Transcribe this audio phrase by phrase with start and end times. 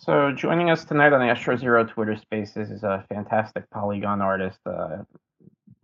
[0.00, 4.58] So joining us tonight on the Astro Zero Twitter Spaces is a fantastic polygon artist.
[4.64, 5.02] Uh,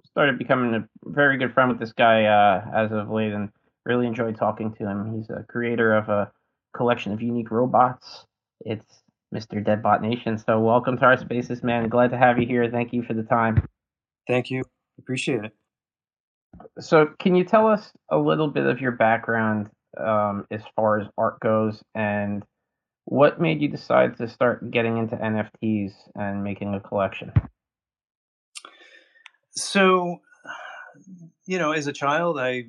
[0.07, 3.51] started becoming a very good friend with this guy uh, as of late, and
[3.85, 5.15] really enjoyed talking to him.
[5.15, 6.33] He's a creator of a
[6.75, 8.25] collection of unique robots.
[8.61, 9.03] It's
[9.35, 9.63] Mr.
[9.63, 10.39] Deadbot Nation.
[10.39, 11.91] So welcome to our spaces, man.
[11.91, 12.71] Glad to have you here.
[12.71, 13.69] Thank you for the time.
[14.27, 14.63] Thank you.
[14.99, 15.53] Appreciate it.
[16.81, 21.07] So can you tell us a little bit of your background um, as far as
[21.19, 22.43] art goes and
[23.07, 27.33] what made you decide to start getting into NFTs and making a collection?
[29.53, 30.19] So,
[31.47, 32.65] you know, as a child, I,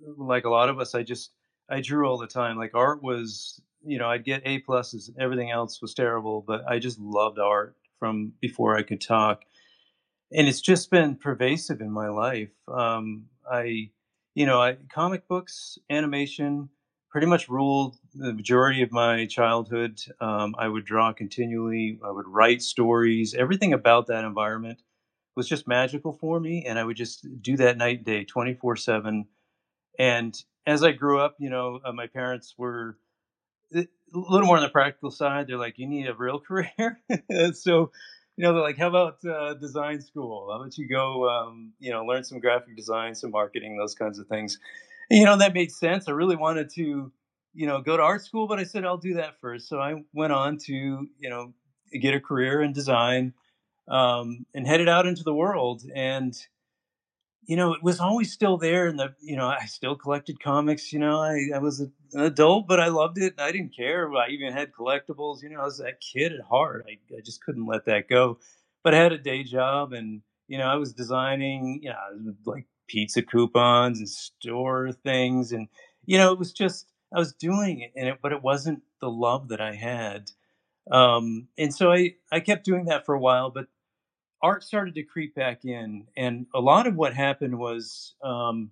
[0.00, 1.32] like a lot of us, I just,
[1.68, 2.56] I drew all the time.
[2.56, 5.10] Like art was, you know, I'd get A pluses.
[5.18, 9.42] Everything else was terrible, but I just loved art from before I could talk.
[10.32, 12.52] And it's just been pervasive in my life.
[12.68, 13.90] Um, I,
[14.36, 16.68] you know, I, comic books, animation,
[17.14, 20.00] pretty much ruled the majority of my childhood.
[20.20, 21.96] Um, I would draw continually.
[22.04, 23.34] I would write stories.
[23.34, 24.82] Everything about that environment
[25.36, 28.54] was just magical for me, and I would just do that night and day, twenty
[28.54, 29.26] four seven.
[29.98, 32.98] And as I grew up, you know, uh, my parents were
[33.74, 33.84] eh,
[34.14, 35.48] a little more on the practical side.
[35.48, 37.00] They're like, "You need a real career,"
[37.54, 37.92] so
[38.36, 40.48] you know, they're like, "How about uh, design school?
[40.50, 44.18] How about you go, um, you know, learn some graphic design, some marketing, those kinds
[44.18, 44.58] of things."
[45.10, 46.08] you know, that made sense.
[46.08, 47.12] I really wanted to,
[47.54, 49.68] you know, go to art school, but I said I'll do that first.
[49.68, 51.52] So I went on to, you know,
[52.00, 53.32] get a career in design
[53.88, 55.82] um, and headed out into the world.
[55.94, 56.36] And
[57.46, 58.86] you know, it was always still there.
[58.86, 60.92] And the, you know, I still collected comics.
[60.92, 63.34] You know, I, I was an adult, but I loved it.
[63.38, 64.10] I didn't care.
[64.14, 65.42] I even had collectibles.
[65.42, 66.86] You know, I was that kid at heart.
[66.88, 68.38] I, I just couldn't let that go.
[68.82, 71.80] But I had a day job, and you know, I was designing.
[71.82, 75.68] You know, like pizza coupons and store things and
[76.06, 79.10] you know it was just i was doing it and it but it wasn't the
[79.10, 80.30] love that i had
[80.90, 83.66] um and so i i kept doing that for a while but
[84.42, 88.70] art started to creep back in and a lot of what happened was um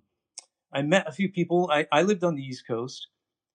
[0.71, 3.07] i met a few people i i lived on the east coast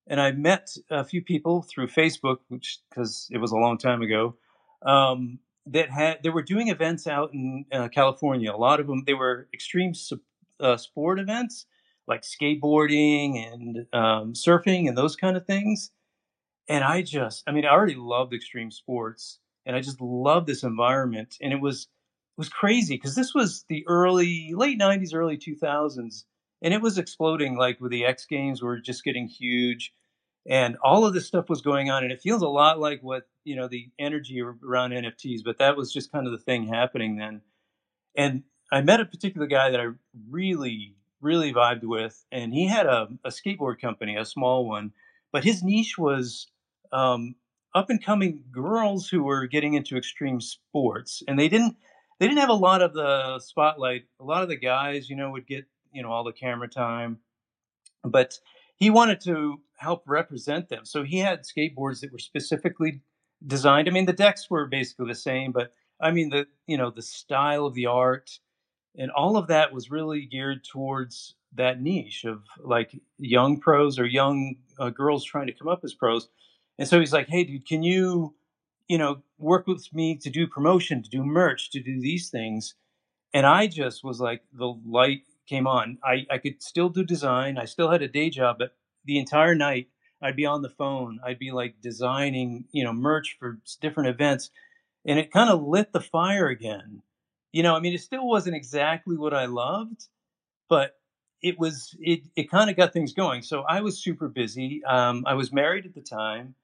[0.08, 4.02] and i met a few people through facebook which because it was a long time
[4.02, 4.34] ago
[4.82, 5.38] um
[5.72, 8.52] that had they were doing events out in uh, California.
[8.52, 9.94] A lot of them they were extreme
[10.60, 11.66] uh, sport events
[12.08, 15.90] like skateboarding and um, surfing and those kind of things.
[16.68, 20.64] And I just, I mean, I already loved extreme sports, and I just loved this
[20.64, 21.36] environment.
[21.40, 26.24] And it was it was crazy because this was the early late '90s, early 2000s,
[26.62, 27.56] and it was exploding.
[27.56, 29.92] Like with the X Games, were just getting huge,
[30.48, 32.02] and all of this stuff was going on.
[32.02, 35.76] And it feels a lot like what you know the energy around NFTs, but that
[35.76, 37.40] was just kind of the thing happening then.
[38.14, 39.88] And I met a particular guy that I
[40.30, 44.92] really, really vibed with, and he had a, a skateboard company, a small one,
[45.32, 46.48] but his niche was
[46.92, 47.34] um,
[47.74, 51.76] up and coming girls who were getting into extreme sports, and they didn't
[52.18, 54.04] they didn't have a lot of the spotlight.
[54.20, 57.18] A lot of the guys, you know, would get you know all the camera time,
[58.04, 58.38] but
[58.76, 60.84] he wanted to help represent them.
[60.84, 63.00] So he had skateboards that were specifically
[63.46, 63.88] designed.
[63.88, 67.02] I mean, the decks were basically the same, but I mean the you know the
[67.02, 68.38] style of the art
[68.98, 74.04] and all of that was really geared towards that niche of like young pros or
[74.04, 76.28] young uh, girls trying to come up as pros.
[76.78, 78.34] And so he's like hey dude can you
[78.88, 82.74] you know work with me to do promotion to do merch to do these things?
[83.32, 85.98] And i just was like the light came on.
[86.04, 87.56] I i could still do design.
[87.56, 89.88] I still had a day job but the entire night
[90.20, 91.20] i'd be on the phone.
[91.24, 94.50] I'd be like designing you know merch for different events.
[95.06, 97.02] And it kind of lit the fire again
[97.52, 100.06] you know, I mean, it still wasn't exactly what I loved,
[100.68, 100.92] but
[101.42, 103.42] it was it it kind of got things going.
[103.42, 104.82] So I was super busy.
[104.84, 106.54] Um, I was married at the time.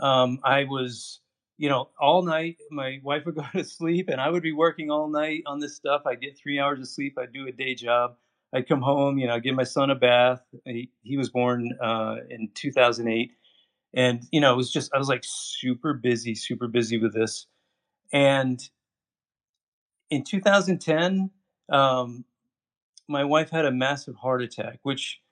[0.00, 1.20] Um, I was,
[1.58, 2.56] you know, all night.
[2.70, 5.76] My wife would go to sleep, and I would be working all night on this
[5.76, 6.02] stuff.
[6.06, 7.16] I'd get three hours of sleep.
[7.18, 8.16] I'd do a day job.
[8.54, 10.42] I'd come home, you know, give my son a bath.
[10.66, 13.32] He, he was born uh, in 2008,
[13.94, 17.46] and you know, it was just I was like super busy, super busy with this,
[18.12, 18.60] and
[20.12, 21.30] in 2010,
[21.70, 22.26] um,
[23.08, 25.22] my wife had a massive heart attack, which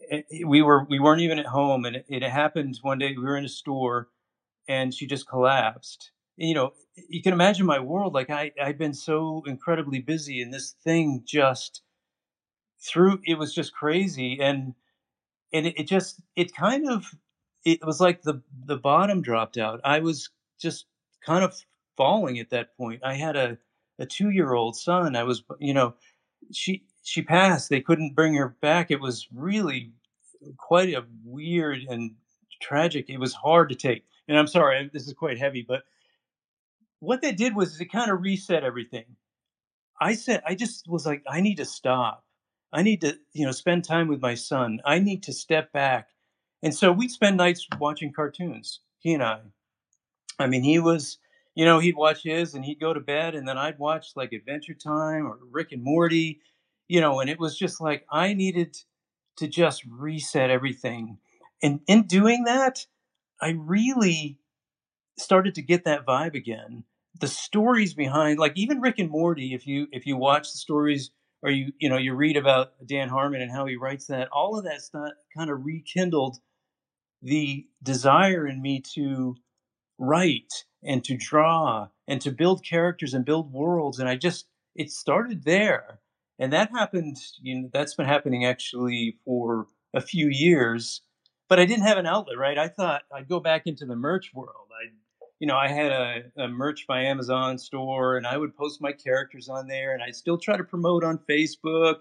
[0.00, 3.14] it, eh, we were we weren't even at home, and it, it, happened one day.
[3.14, 4.08] We were in a store,
[4.66, 6.10] and she just collapsed.
[6.36, 6.72] You know,
[7.10, 8.14] you can imagine my world.
[8.14, 11.82] Like I, I'd been so incredibly busy, and this thing just
[12.80, 13.20] through.
[13.26, 14.72] It was just crazy, and
[15.52, 17.14] and it, it just it kind of
[17.66, 19.82] it was like the the bottom dropped out.
[19.84, 20.86] I was just
[21.26, 21.54] kind of
[21.98, 23.02] falling at that point.
[23.04, 23.58] I had a
[23.98, 25.16] a two year old son.
[25.16, 25.94] I was, you know,
[26.52, 27.68] she she passed.
[27.68, 28.90] They couldn't bring her back.
[28.90, 29.92] It was really
[30.56, 32.12] quite a weird and
[32.60, 33.08] tragic.
[33.08, 35.82] It was hard to take and I'm sorry, this is quite heavy, but
[37.00, 39.04] what that did was it kind of reset everything.
[40.00, 42.24] I said, I just was like, I need to stop.
[42.72, 44.80] I need to, you know, spend time with my son.
[44.84, 46.10] I need to step back.
[46.62, 49.40] And so we'd spend nights watching cartoons, he and I.
[50.38, 51.18] I mean, he was,
[51.58, 54.32] you know, he'd watch his and he'd go to bed, and then I'd watch like
[54.32, 56.40] Adventure Time or Rick and Morty,
[56.86, 58.76] you know, and it was just like I needed
[59.38, 61.18] to just reset everything.
[61.60, 62.86] And in doing that,
[63.42, 64.38] I really
[65.18, 66.84] started to get that vibe again.
[67.18, 71.10] The stories behind, like even Rick and Morty, if you if you watch the stories
[71.42, 74.56] or you you know you read about Dan Harmon and how he writes that, all
[74.56, 76.36] of that stuff kind of rekindled
[77.20, 79.34] the desire in me to
[79.98, 80.52] write
[80.84, 85.42] and to draw and to build characters and build worlds and i just it started
[85.42, 85.98] there.
[86.38, 91.02] And that happened you know that's been happening actually for a few years
[91.48, 92.58] but i didn't have an outlet right?
[92.58, 94.68] I thought i'd go back into the merch world.
[94.70, 94.92] I
[95.40, 98.92] you know i had a, a merch by amazon store and i would post my
[98.92, 101.96] characters on there and i still try to promote on facebook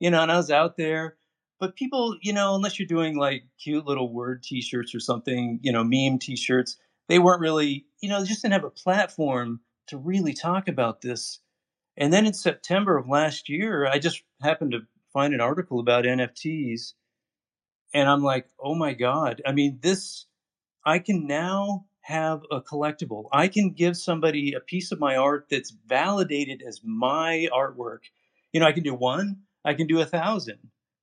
[0.00, 1.16] you know and i was out there.
[1.58, 5.72] But people you know unless you're doing like cute little word t-shirts or something you
[5.72, 6.78] know meme t-shirts
[7.10, 11.00] they weren't really, you know, they just didn't have a platform to really talk about
[11.00, 11.40] this.
[11.96, 16.04] And then in September of last year, I just happened to find an article about
[16.04, 16.92] NFTs.
[17.92, 19.42] And I'm like, oh my God.
[19.44, 20.26] I mean, this,
[20.86, 23.24] I can now have a collectible.
[23.32, 28.02] I can give somebody a piece of my art that's validated as my artwork.
[28.52, 30.58] You know, I can do one, I can do a thousand,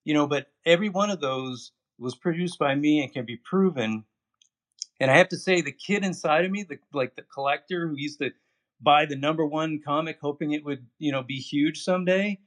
[0.06, 4.06] you know, but every one of those was produced by me and can be proven
[5.00, 7.96] and I have to say, the kid inside of me, the like the collector who
[7.98, 8.32] used to
[8.82, 12.40] buy the number one comic, hoping it would, you know, be huge someday,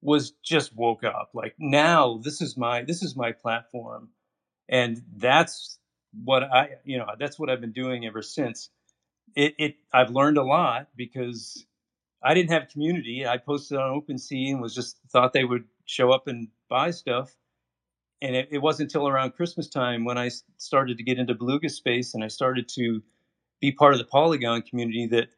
[0.00, 1.30] was just woke up.
[1.34, 4.10] Like now, this is my this is my platform,
[4.68, 5.78] and that's
[6.24, 8.70] what I, you know, that's what I've been doing ever since.
[9.34, 11.64] It, it I've learned a lot because
[12.22, 13.26] I didn't have community.
[13.26, 17.34] I posted on OpenSea and was just thought they would show up and buy stuff
[18.20, 21.68] and it, it, wasn't until around Christmas time when I started to get into beluga
[21.68, 23.02] space and I started to
[23.60, 25.28] be part of the Polygon community that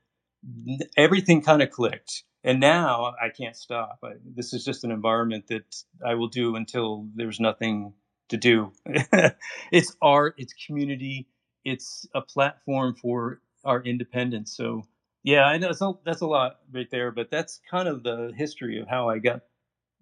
[0.97, 2.25] everything kind of clicked.
[2.43, 3.99] And now I can't stop.
[4.03, 7.93] I, this is just an environment that I will do until there's nothing
[8.31, 8.73] to do.
[9.73, 11.29] it's art, it's community,
[11.65, 14.56] it's a platform for our independence.
[14.56, 14.85] So
[15.23, 18.81] yeah, I know a, that's a lot right there, but that's kind of the history
[18.81, 19.43] of how I got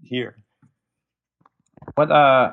[0.03, 0.37] here.
[1.95, 2.53] What uh,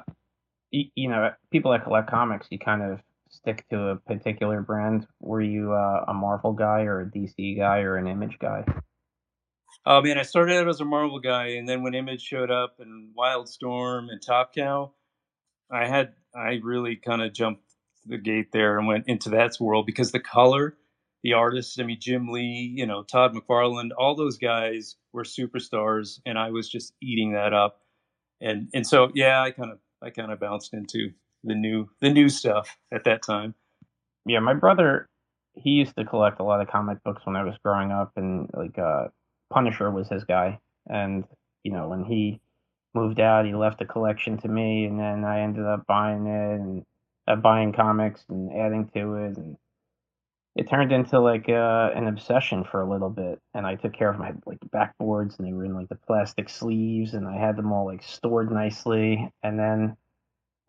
[0.72, 3.00] you, you know, people that collect comics, you kind of
[3.30, 5.08] stick to a particular brand.
[5.20, 8.66] Were you uh, a Marvel guy or a DC guy or an Image guy?
[9.86, 12.80] Oh man, I started out as a Marvel guy, and then when Image showed up
[12.80, 14.94] and Wildstorm and Top Cow,
[15.72, 17.62] I had I really kind of jumped
[18.06, 20.78] the gate there and went into that world because the color,
[21.24, 26.20] the artists, I mean Jim Lee, you know Todd McFarlane, all those guys were superstars,
[26.26, 27.82] and I was just eating that up
[28.42, 31.12] and and so yeah, I kind of I kind of bounced into
[31.44, 33.56] the new the new stuff at that time.
[34.26, 35.08] Yeah, my brother
[35.56, 38.50] he used to collect a lot of comic books when I was growing up, and
[38.54, 39.08] like uh,
[39.52, 40.60] Punisher was his guy.
[40.88, 41.24] And
[41.64, 42.42] you know, when he
[42.94, 46.60] moved out, he left a collection to me, and then I ended up buying it
[46.60, 46.86] and
[47.28, 49.58] uh, buying comics and adding to it, and
[50.56, 54.10] it turned into like uh, an obsession for a little bit and i took care
[54.10, 57.56] of my like backboards and they were in like the plastic sleeves and i had
[57.58, 59.96] them all like stored nicely and then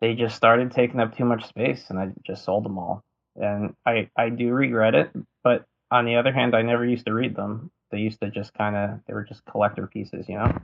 [0.01, 3.03] they just started taking up too much space and i just sold them all.
[3.35, 5.11] And i i do regret it
[5.43, 7.71] but on the other hand i never used to read them.
[7.89, 10.57] They used to just kind of they were just collector pieces you know?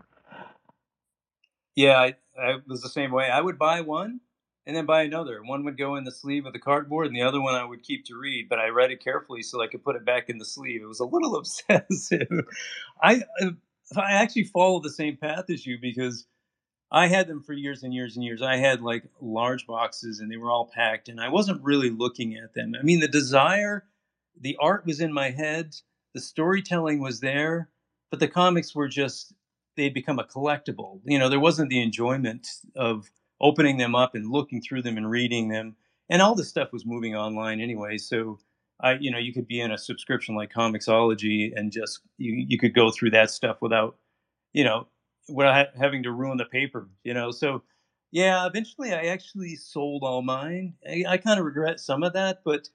[1.75, 3.29] Yeah I, I was the same way.
[3.29, 4.19] I would buy one
[4.65, 5.41] and then buy another.
[5.43, 7.83] One would go in the sleeve of the cardboard, and the other one I would
[7.83, 8.47] keep to read.
[8.49, 10.81] But I read it carefully so I could put it back in the sleeve.
[10.81, 12.45] It was a little obsessive.
[13.01, 13.23] I
[13.95, 16.25] I actually follow the same path as you because
[16.91, 18.41] I had them for years and years and years.
[18.41, 22.35] I had like large boxes, and they were all packed, and I wasn't really looking
[22.35, 22.73] at them.
[22.79, 23.85] I mean, the desire,
[24.39, 25.75] the art was in my head,
[26.13, 27.69] the storytelling was there,
[28.11, 29.33] but the comics were just
[29.75, 31.01] they'd become a collectible.
[31.03, 33.09] You know, there wasn't the enjoyment of
[33.43, 35.75] opening them up and looking through them and reading them.
[36.09, 37.97] And all this stuff was moving online anyway.
[37.97, 38.39] So
[38.79, 42.57] I, you know, you could be in a subscription like Comixology and just you, you
[42.57, 43.97] could go through that stuff without,
[44.53, 44.87] you know,
[45.29, 47.31] without having to ruin the paper, you know.
[47.31, 47.63] So
[48.11, 50.75] yeah, eventually I actually sold all mine.
[50.89, 52.69] I, I kind of regret some of that, but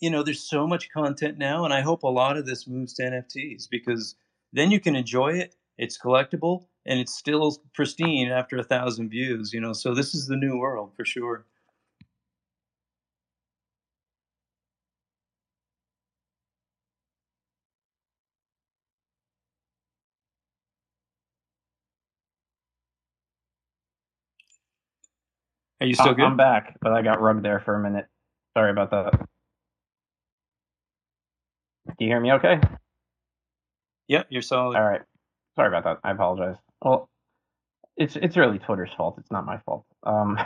[0.00, 2.94] you know, there's so much content now, and I hope a lot of this moves
[2.94, 4.16] to NFTs because
[4.52, 5.56] then you can enjoy it.
[5.78, 10.26] It's collectible, and it's still pristine after a thousand views you know so this is
[10.26, 11.46] the new world for sure
[25.80, 26.24] Are you still good?
[26.24, 28.06] I'm back, but I got rubbed there for a minute.
[28.56, 29.28] Sorry about that.
[31.86, 32.58] Do you hear me okay?
[34.08, 34.78] Yep, you're solid.
[34.78, 35.02] All right.
[35.56, 35.98] Sorry about that.
[36.02, 36.56] I apologize.
[36.84, 37.08] Well,
[37.96, 39.16] it's it's really Twitter's fault.
[39.18, 39.86] It's not my fault.
[40.02, 40.38] Um,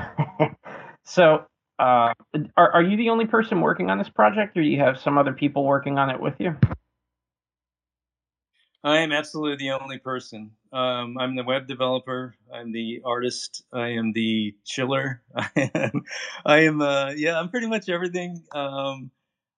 [1.05, 1.45] so,
[1.79, 2.15] uh,
[2.57, 5.19] are are you the only person working on this project, or do you have some
[5.19, 6.57] other people working on it with you?
[8.85, 10.53] I am absolutely the only person.
[10.73, 12.35] Um, I'm the web developer.
[12.53, 13.65] I'm the artist.
[13.73, 15.23] I am the chiller.
[15.35, 16.03] I am,
[16.47, 18.45] I am uh, yeah, I'm pretty much everything.
[18.53, 19.11] Um,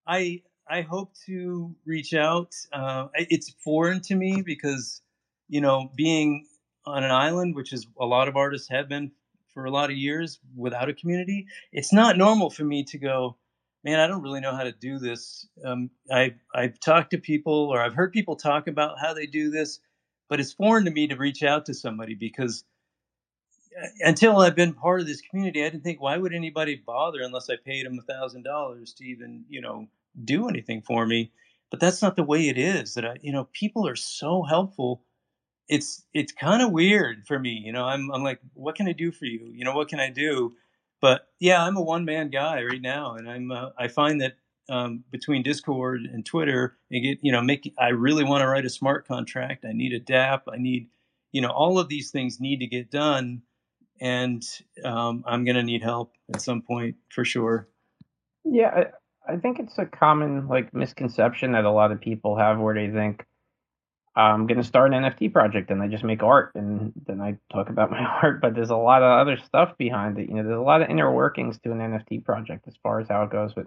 [0.07, 2.55] I I hope to reach out.
[2.73, 5.03] Uh, it's foreign to me because
[5.49, 6.47] you know being
[6.91, 9.13] on an island, which is a lot of artists have been
[9.55, 11.47] for a lot of years without a community.
[11.73, 13.37] It's not normal for me to go
[13.85, 15.47] man, I don't really know how to do this.
[15.65, 19.51] Um, I I've talked to people or I've heard people talk about how they do
[19.51, 19.81] this,
[20.29, 22.65] but it's foreign to me to reach out to somebody because
[23.81, 27.23] uh, until I've been part of this community, I didn't think why would anybody bother
[27.23, 29.89] unless I paid them a thousand dollars to even you know
[30.25, 31.33] do anything for me.
[31.71, 32.95] But that's not the way it is.
[32.95, 35.03] That I you know people are so helpful.
[35.71, 37.63] It's it's kind of weird for me.
[37.65, 39.51] You know, I'm I'm like, what can I do for you?
[39.55, 40.55] You know, what can I do?
[41.01, 44.35] but yeah, I'm a one man guy right now, and I'm uh, I find that
[44.69, 48.67] um, between Discord and Twitter, and get you know make I really want to write
[48.67, 49.65] a smart contract.
[49.65, 50.89] I need a dap I need
[51.33, 53.43] you know all of these things need to get done,
[54.01, 54.43] and
[54.85, 57.69] um, I'm gonna need help at some point for sure.
[58.45, 58.85] Yeah,
[59.27, 62.75] I, I think it's a common like misconception that a lot of people have where
[62.75, 63.25] they think
[64.17, 67.21] Um, I'm going to start an NFT project and I just make art and then
[67.21, 70.29] I talk about my art, but there's a lot of other stuff behind it.
[70.29, 73.09] You know, there's a lot of inner workings to an NFT project as far as
[73.09, 73.67] how it goes with,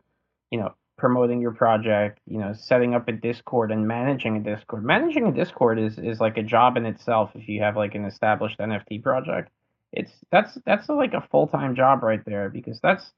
[0.51, 4.83] you know, promoting your project, you know, setting up a Discord and managing a Discord.
[4.83, 8.05] Managing a Discord is is like a job in itself if you have like an
[8.05, 9.49] established NFT project.
[9.91, 13.11] It's that's that's like a full-time job right there because that's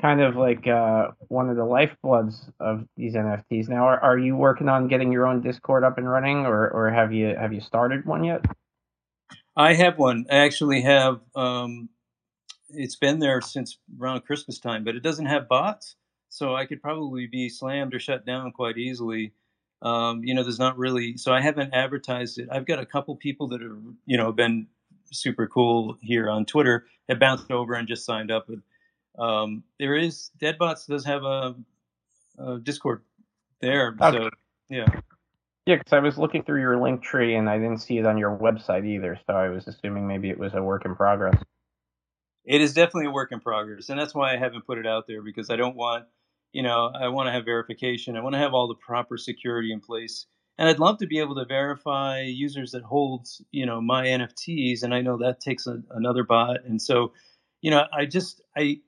[0.00, 3.68] kind of like uh, one of the lifebloods of these NFTs.
[3.68, 6.90] Now, are, are you working on getting your own Discord up and running, or, or
[6.90, 8.44] have you have you started one yet?
[9.56, 10.26] I have one.
[10.30, 11.20] I actually have.
[11.34, 11.88] Um,
[12.68, 15.96] it's been there since around Christmas time, but it doesn't have bots,
[16.28, 19.32] so I could probably be slammed or shut down quite easily.
[19.82, 21.16] Um, you know, there's not really.
[21.16, 22.48] So I haven't advertised it.
[22.50, 24.66] I've got a couple people that have you know been
[25.10, 28.46] super cool here on Twitter have bounced over and just signed up.
[28.48, 28.58] But
[29.18, 31.54] um, there is Deadbots does have a,
[32.38, 33.02] a Discord
[33.60, 34.18] there, Okay.
[34.18, 34.30] so
[34.70, 34.86] yeah.
[35.66, 38.36] Yeah, because I was looking through your Linktree and I didn't see it on your
[38.36, 41.40] website either, so I was assuming maybe it was a work in progress.
[42.44, 45.06] it is definitely a work in progress and that's why i haven't put it out
[45.06, 46.04] there because i don't want
[46.52, 49.72] you know i want to have verification i want to have all the proper security
[49.72, 50.26] in place
[50.58, 54.82] and i'd love to be able to verify users that hold you know my nfts
[54.82, 57.12] and i know that takes a, another bot and so
[57.62, 58.78] you know i just i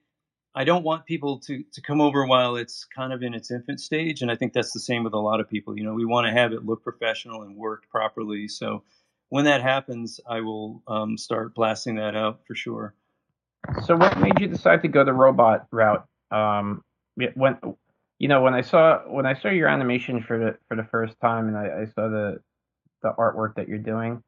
[0.58, 3.80] i don't want people to to come over while it's kind of in its infant
[3.80, 6.06] stage and i think that's the same with a lot of people you know we
[6.06, 8.84] want to have it look professional and work properly so
[9.30, 12.94] when that happens i will um, start blasting that out for sure
[13.82, 16.06] So, what made you decide to go the robot route?
[16.32, 16.84] Um,
[17.34, 17.58] when
[18.20, 21.20] you know when I saw when I saw your animation for the for the first
[21.20, 22.40] time, and I, I saw the
[23.02, 24.22] the artwork that you're doing,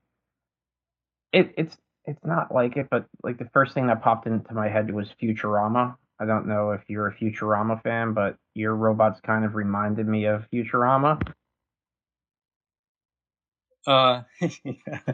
[1.33, 4.69] it it's it's not like it, but like the first thing that popped into my
[4.69, 5.97] head was Futurama.
[6.21, 10.27] I don't know if you're a Futurama fan, but your robots kind of reminded me
[10.27, 11.19] of Futurama.
[13.87, 14.23] Uh,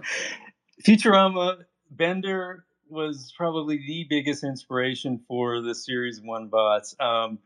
[0.86, 1.58] Futurama
[1.90, 6.96] Bender was probably the biggest inspiration for the series one bots.
[6.98, 7.38] Um,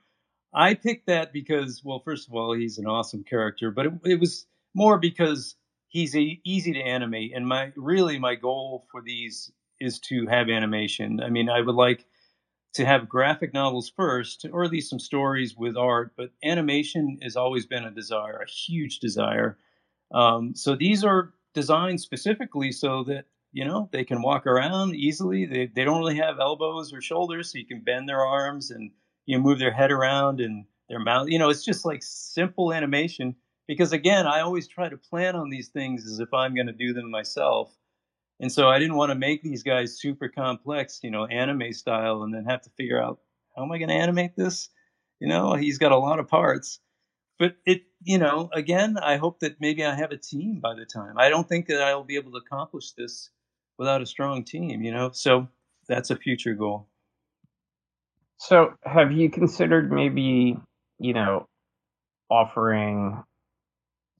[0.54, 4.20] I picked that because, well, first of all, he's an awesome character, but it, it
[4.20, 5.54] was more because
[5.88, 10.48] he's a, easy to animate, and my really my goal for these is to have
[10.48, 11.20] animation.
[11.22, 12.06] I mean, I would like
[12.74, 17.36] to have graphic novels first, or at least some stories with art, but animation has
[17.36, 19.58] always been a desire, a huge desire.
[20.12, 25.46] Um, so these are designed specifically so that you know they can walk around easily.
[25.46, 28.90] They they don't really have elbows or shoulders, so you can bend their arms and
[29.26, 31.28] you know, move their head around and their mouth.
[31.28, 33.36] You know, it's just like simple animation.
[33.68, 36.72] Because again, I always try to plan on these things as if I'm going to
[36.72, 37.72] do them myself.
[38.40, 42.22] And so I didn't want to make these guys super complex, you know, anime style,
[42.22, 43.20] and then have to figure out
[43.54, 44.70] how am I going to animate this.
[45.20, 46.80] You know, he's got a lot of parts.
[47.38, 50.84] But it you know again i hope that maybe i have a team by the
[50.86, 51.14] time.
[51.18, 53.30] I don't think that i'll be able to accomplish this
[53.78, 55.10] without a strong team you know?
[55.12, 55.48] So
[55.88, 56.86] that's a future goal.
[58.38, 60.56] So, have you considered maybe,
[60.98, 61.46] you know,
[62.30, 63.22] offering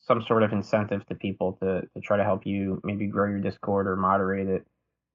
[0.00, 3.40] some sort of incentive to people to, to try to help you maybe grow your
[3.40, 4.66] Discord or moderate it,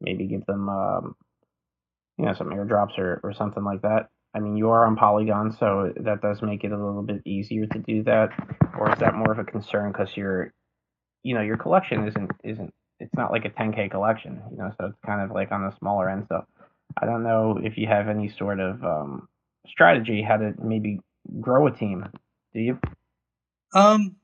[0.02, 1.16] maybe give them um,
[2.18, 4.10] you know, some airdrops or, or something like that.
[4.34, 7.66] I mean, you are on Polygon, so that does make it a little bit easier
[7.68, 8.30] to do that.
[8.78, 10.54] Or is that more of a concern because your,
[11.24, 14.88] you know, your collection isn't isn't it's not like a 10k collection, you know, so
[14.88, 16.26] it's kind of like on the smaller end.
[16.30, 16.46] So
[17.02, 19.28] I don't know if you have any sort of um,
[19.68, 21.00] strategy how to maybe
[21.40, 22.06] grow a team.
[22.54, 22.80] Do you?
[23.74, 24.16] Um,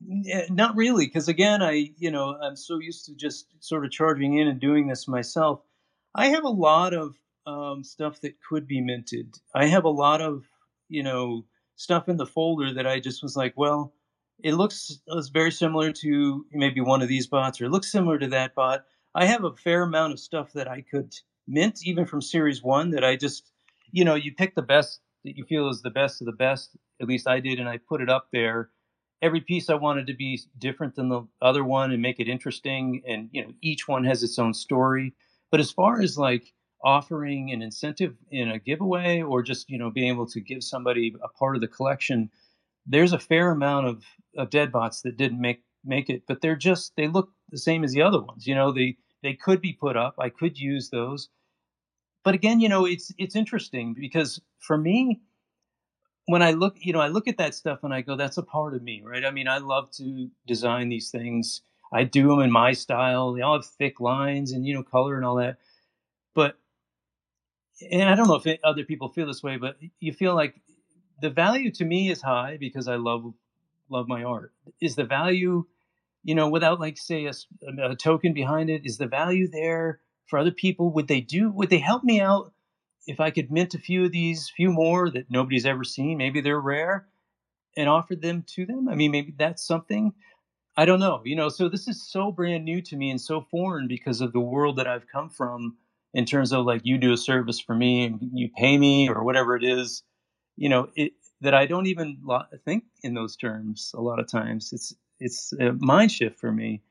[0.00, 4.38] not really, because again, I you know I'm so used to just sort of charging
[4.38, 5.60] in and doing this myself.
[6.14, 9.34] I have a lot of um, stuff that could be minted.
[9.54, 10.44] I have a lot of
[10.88, 11.44] you know
[11.76, 13.92] stuff in the folder that I just was like, well,
[14.42, 18.18] it looks it's very similar to maybe one of these bots, or it looks similar
[18.18, 18.84] to that bot.
[19.14, 21.14] I have a fair amount of stuff that I could
[21.46, 23.50] mint, even from Series One, that I just
[23.90, 26.76] you know you pick the best that you feel is the best of the best.
[27.00, 28.70] At least I did, and I put it up there
[29.22, 33.02] every piece I wanted to be different than the other one and make it interesting.
[33.06, 35.14] And you know, each one has its own story.
[35.50, 36.52] But as far as like
[36.84, 41.14] offering an incentive in a giveaway or just you know being able to give somebody
[41.22, 42.30] a part of the collection,
[42.86, 44.04] there's a fair amount of,
[44.36, 47.84] of dead bots that didn't make make it, but they're just they look the same
[47.84, 48.46] as the other ones.
[48.46, 50.14] You know, they they could be put up.
[50.18, 51.28] I could use those.
[52.24, 55.20] But again, you know, it's it's interesting because for me,
[56.28, 58.42] when I look, you know, I look at that stuff and I go, that's a
[58.42, 59.24] part of me, right?
[59.24, 61.62] I mean, I love to design these things.
[61.90, 63.32] I do them in my style.
[63.32, 65.56] They all have thick lines and, you know, color and all that.
[66.34, 66.58] But,
[67.90, 70.60] and I don't know if it, other people feel this way, but you feel like
[71.22, 73.32] the value to me is high because I love,
[73.88, 74.52] love my art.
[74.82, 75.64] Is the value,
[76.24, 77.32] you know, without like say a,
[77.82, 80.92] a token behind it, is the value there for other people?
[80.92, 82.52] Would they do, would they help me out?
[83.08, 86.42] If I could mint a few of these, few more that nobody's ever seen, maybe
[86.42, 87.08] they're rare,
[87.76, 88.86] and offered them to them.
[88.88, 90.12] I mean, maybe that's something.
[90.76, 91.22] I don't know.
[91.24, 94.32] You know, so this is so brand new to me and so foreign because of
[94.32, 95.78] the world that I've come from
[96.12, 99.24] in terms of like you do a service for me and you pay me or
[99.24, 100.02] whatever it is,
[100.56, 102.18] you know, it, that I don't even
[102.64, 104.72] think in those terms a lot of times.
[104.72, 106.82] It's it's a mind shift for me.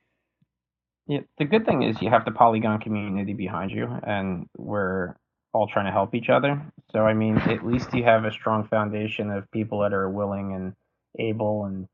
[1.05, 5.15] Yeah, the good thing is you have the Polygon community behind you, and we're
[5.57, 6.61] all trying to help each other.
[6.91, 10.53] So I mean, at least you have a strong foundation of people that are willing
[10.53, 10.73] and
[11.17, 11.87] able, and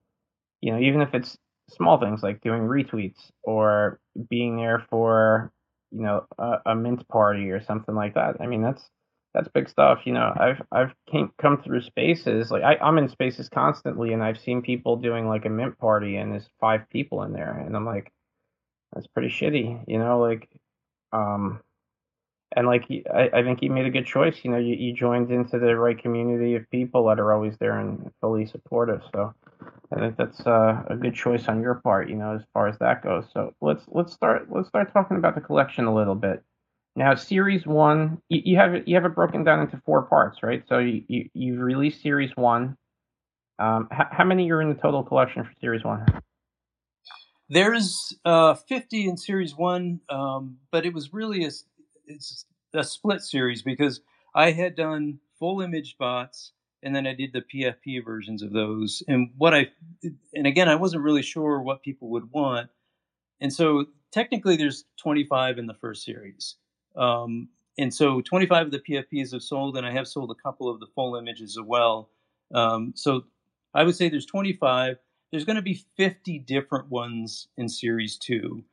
[0.62, 1.38] you know, even if it's
[1.70, 4.00] small things like doing retweets or
[4.30, 5.52] being there for
[5.92, 8.36] you know a, a mint party or something like that.
[8.42, 8.84] I mean, that's
[9.34, 10.00] that's big stuff.
[10.06, 14.22] You know, I've I've came, come through spaces like I, I'm in spaces constantly, and
[14.22, 17.76] I've seen people doing like a mint party, and there's five people in there, and
[17.78, 18.12] I'm like,
[18.94, 19.86] that's pretty shitty.
[19.88, 20.50] You know, like
[21.14, 21.62] um
[22.56, 24.38] and like I, I think you made a good choice.
[24.44, 27.80] You know, you, you joined into the right community of people that are always there
[27.80, 29.02] and fully supportive.
[29.14, 29.34] So
[29.96, 32.10] I think that's uh, a good choice on your part.
[32.10, 33.26] You know, as far as that goes.
[33.34, 36.44] So let's let's start let's start talking about the collection a little bit.
[36.96, 40.44] Now, series one, you, you have it you have it broken down into four parts,
[40.44, 40.64] right?
[40.70, 42.78] So you, you you've released series one.
[43.60, 46.06] Um, h- how many are in the total collection for series one?
[47.50, 51.52] There's uh, 50 in series one, um, but it was really a
[52.08, 54.02] it's a split series because
[54.36, 56.52] I had done full image bots
[56.84, 59.02] and then I did the PFP versions of those.
[59.08, 59.70] And what I
[60.34, 62.70] and again, I wasn't really sure what people would want,
[63.40, 66.56] and so technically there's 25 in the first series.
[66.96, 70.70] Um, and so 25 of the PFPs have sold, and I have sold a couple
[70.70, 72.10] of the full images as well.
[72.54, 73.24] Um, so
[73.74, 74.98] I would say there's 25.
[75.32, 78.64] There's going to be 50 different ones in Series 2.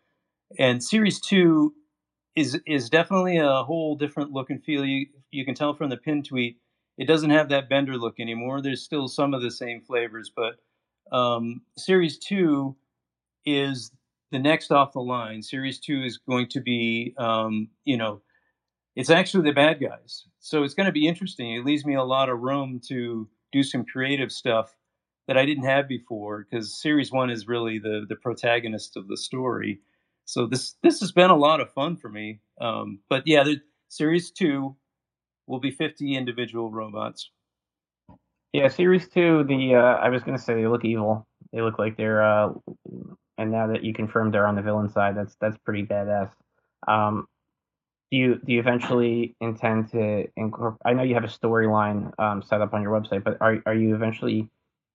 [0.59, 1.73] And Series 2
[2.37, 4.85] is is definitely a whole different look and feel.
[4.85, 6.59] You you can tell from the pin tweet,
[6.99, 8.61] it doesn't have that bender look anymore.
[8.61, 10.57] There's still some of the same flavors, but
[11.17, 12.77] um, Series Two
[13.45, 13.93] is
[14.31, 15.43] the next off the line.
[15.43, 18.23] Series Two is going to be, um, you know,
[18.97, 20.25] it's actually the bad guys.
[20.41, 21.55] So it's going to be interesting.
[21.55, 24.77] It leaves me a lot of room to do some creative stuff
[25.27, 29.17] that I didn't have before because Series One is really the the protagonist of the
[29.17, 29.81] story
[30.31, 32.41] so this this has been a lot of fun for me.
[32.61, 34.77] Um, but yeah, the series two
[35.49, 37.31] will be 50 individual robots.
[38.53, 39.45] Yeah, series two.
[39.45, 41.27] The uh, I was gonna say they look evil.
[41.53, 42.23] They look like they're.
[42.23, 42.51] Uh,
[43.39, 46.31] and now that you confirmed they're on the villain side, that's that's pretty badass.
[46.87, 47.27] Um,
[48.13, 50.81] do you do you eventually intend to incorporate?
[50.85, 53.75] I know you have a storyline um, set up on your website, but are are
[53.75, 54.49] you eventually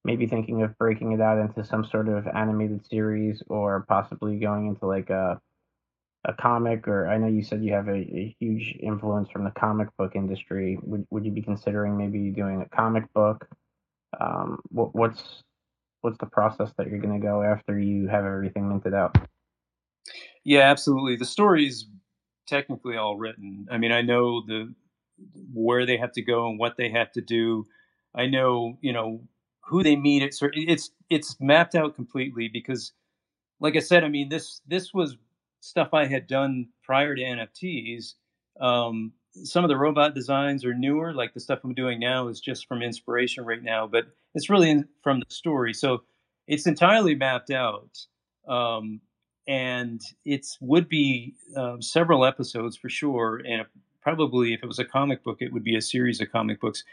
[0.06, 4.68] maybe thinking of breaking it out into some sort of animated series or possibly going
[4.68, 5.42] into like a
[6.28, 9.52] a comic or I know you said you have a, a huge influence from the
[9.52, 10.78] comic book industry.
[10.84, 13.48] Would would you be considering maybe doing a comic book?
[14.20, 15.44] Um, what, what's
[16.02, 19.18] what's the process that you're going to go after you have everything minted out?
[20.44, 21.16] Yeah, absolutely.
[21.16, 21.88] The story is
[22.48, 23.68] technically all written.
[23.72, 24.74] I mean, I know the
[25.54, 27.66] where they have to go and what they have to do.
[28.14, 29.22] I know, you know,
[29.66, 30.24] who they meet.
[30.24, 32.94] It's it's it's mapped out completely because,
[33.60, 35.18] like I said, I mean this this was
[35.60, 38.14] stuff I had done prior to NFTs.
[38.62, 39.12] Um,
[39.44, 42.68] some of the robot designs are newer, like the stuff I'm doing now is just
[42.68, 45.74] from inspiration right now, but it's really in, from the story.
[45.74, 46.04] So
[46.48, 47.98] it's entirely mapped out.
[48.48, 49.02] Um,
[49.48, 53.42] and it would be uh, several episodes for sure.
[53.46, 53.66] And
[54.02, 56.84] probably if it was a comic book, it would be a series of comic books.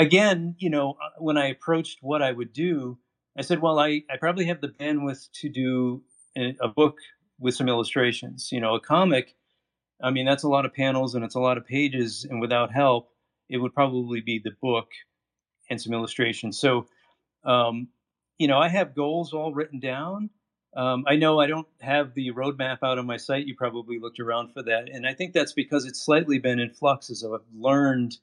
[0.00, 2.98] Again, you know, uh, when I approached what I would do,
[3.38, 6.02] I said, well, I, I probably have the bandwidth to do
[6.36, 6.98] a, a book
[7.38, 8.50] with some illustrations.
[8.52, 9.34] You know, a comic,
[10.02, 12.26] I mean, that's a lot of panels and it's a lot of pages.
[12.28, 13.10] And without help,
[13.48, 14.88] it would probably be the book
[15.68, 16.58] and some illustrations.
[16.58, 16.86] So,
[17.44, 17.88] um,
[18.38, 20.30] you know, I have goals all written down
[20.74, 23.46] um, I know I don't have the roadmap out on my site.
[23.46, 26.70] You probably looked around for that, and I think that's because it's slightly been in
[26.70, 28.18] flux as I've learned,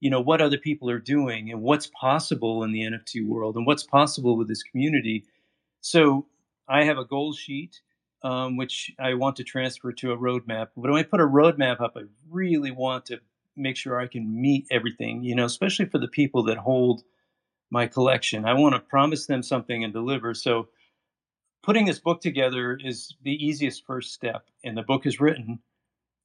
[0.00, 3.66] you know, what other people are doing and what's possible in the NFT world and
[3.66, 5.24] what's possible with this community.
[5.80, 6.26] So
[6.68, 7.80] I have a goal sheet,
[8.22, 10.68] um, which I want to transfer to a roadmap.
[10.76, 13.20] But when I put a roadmap up, I really want to
[13.56, 17.02] make sure I can meet everything, you know, especially for the people that hold
[17.70, 18.44] my collection.
[18.44, 20.34] I want to promise them something and deliver.
[20.34, 20.68] So
[21.62, 25.60] putting this book together is the easiest first step, and the book is written.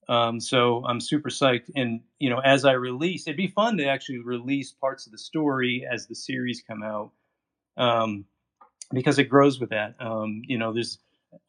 [0.10, 1.70] Um, so I'm super psyched.
[1.76, 5.20] And you know, as I release, it'd be fun to actually release parts of the
[5.20, 7.12] story as the series come out,
[7.78, 8.26] um,
[8.92, 9.96] because it grows with that.
[10.00, 10.98] Um, you know, there's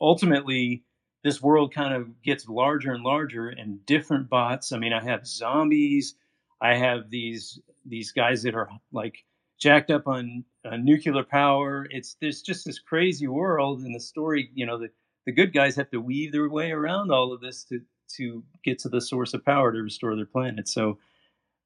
[0.00, 0.84] ultimately
[1.24, 4.72] this world kind of gets larger and larger, and different bots.
[4.72, 6.14] I mean, I have zombies.
[6.60, 9.24] I have these these guys that are like
[9.58, 11.86] jacked up on uh, nuclear power.
[11.90, 14.50] It's there's just this crazy world, and the story.
[14.52, 14.90] You know, the
[15.24, 17.80] the good guys have to weave their way around all of this to
[18.16, 20.68] to get to the source of power to restore their planet.
[20.68, 20.98] So,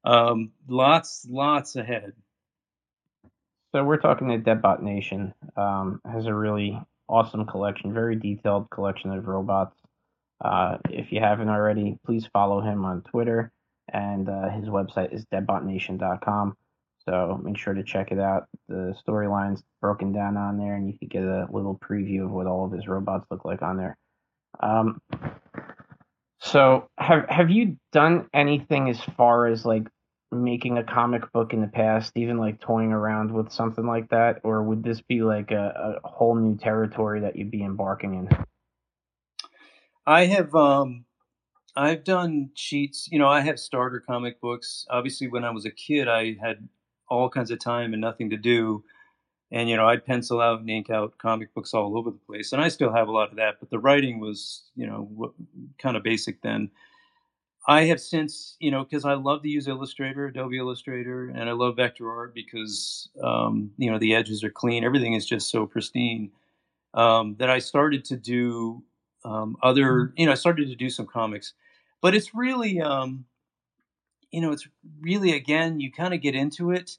[0.03, 2.13] um, lots lots ahead.
[3.71, 5.33] So we're talking to Deadbot Nation.
[5.57, 6.79] Um, has a really
[7.09, 9.75] awesome collection, very detailed collection of robots.
[10.43, 13.51] Uh, if you haven't already, please follow him on Twitter,
[13.91, 16.55] and uh, his website is deadbotnation.com.
[17.07, 18.47] So make sure to check it out.
[18.67, 22.47] The storyline's broken down on there, and you can get a little preview of what
[22.47, 23.97] all of his robots look like on there.
[24.59, 25.01] Um,
[26.39, 29.87] so have have you done anything as far as like
[30.31, 34.41] making a comic book in the past, even like toying around with something like that,
[34.43, 38.29] or would this be like a, a whole new territory that you'd be embarking in?
[40.05, 41.05] I have um
[41.75, 44.85] I've done sheets, you know, I have starter comic books.
[44.89, 46.67] Obviously when I was a kid I had
[47.09, 48.83] all kinds of time and nothing to do.
[49.51, 52.51] And you know, I'd pencil out and ink out comic books all over the place,
[52.51, 53.59] and I still have a lot of that.
[53.59, 55.33] But the writing was, you know,
[55.77, 56.69] kind of basic then.
[57.67, 61.53] I have since, you know, because I love to use Illustrator, Adobe Illustrator, and I
[61.53, 64.83] love vector art because, um, you know, the edges are clean.
[64.83, 66.31] Everything is just so pristine.
[66.93, 68.83] Um, that I started to do
[69.25, 70.13] um, other, mm-hmm.
[70.15, 71.53] you know, I started to do some comics,
[72.01, 73.25] but it's really, um,
[74.31, 74.67] you know, it's
[75.01, 76.97] really again, you kind of get into it,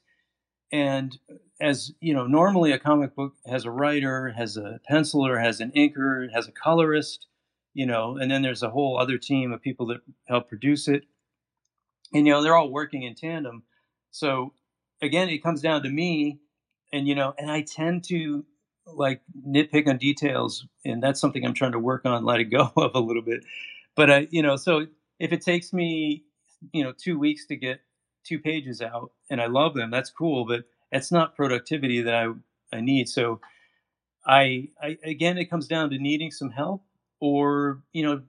[0.71, 1.17] and
[1.59, 5.71] as you know, normally a comic book has a writer, has a penciler, has an
[5.75, 7.27] inker, has a colorist,
[7.73, 11.05] you know, and then there's a whole other team of people that help produce it,
[12.13, 13.63] and you know, they're all working in tandem.
[14.11, 14.53] So
[15.01, 16.39] again, it comes down to me,
[16.93, 18.45] and you know, and I tend to
[18.85, 22.71] like nitpick on details, and that's something I'm trying to work on, let it go
[22.77, 23.43] of a little bit.
[23.95, 24.85] But I, you know, so
[25.19, 26.23] if it takes me
[26.73, 27.81] you know two weeks to get
[28.27, 32.27] two pages out and i love them that's cool but it's not productivity that i
[32.75, 33.39] i need so
[34.25, 36.83] I, I again it comes down to needing some help
[37.21, 38.21] or you know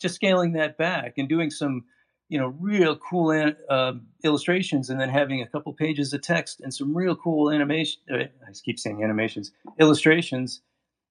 [0.00, 1.84] just scaling that back and doing some
[2.28, 3.92] you know real cool uh,
[4.22, 8.18] illustrations and then having a couple pages of text and some real cool animation uh,
[8.18, 10.60] i keep saying animations illustrations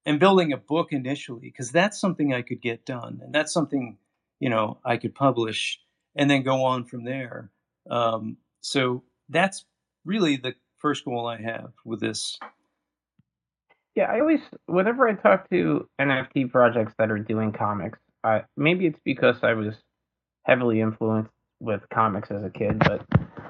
[0.06, 3.98] and building a book initially because that's something i could get done and that's something
[4.40, 5.80] you know i could publish
[6.16, 7.50] and then go on from there.
[7.90, 9.66] Um, so that's
[10.06, 12.38] really the first goal I have with this.
[13.96, 18.88] Yeah, I always, whenever I talk to NFT projects that are doing comics, I, maybe
[18.88, 19.76] it's because I was
[20.46, 23.06] heavily influenced with comics as a kid, but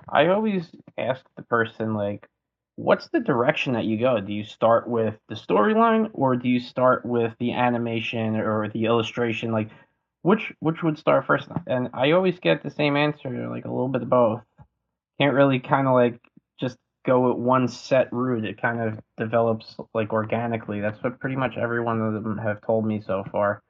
[0.09, 2.27] I always ask the person, like,
[2.75, 4.19] what's the direction that you go?
[4.19, 8.85] Do you start with the storyline or do you start with the animation or the
[8.85, 9.51] illustration?
[9.51, 9.69] Like,
[10.23, 11.47] which which would start first?
[11.67, 14.41] And I always get the same answer, like a little bit of both.
[15.19, 16.19] Can't really kind of like
[16.59, 18.45] just go with one set route.
[18.45, 20.81] It kind of develops like organically.
[20.81, 23.61] That's what pretty much every one of them have told me so far.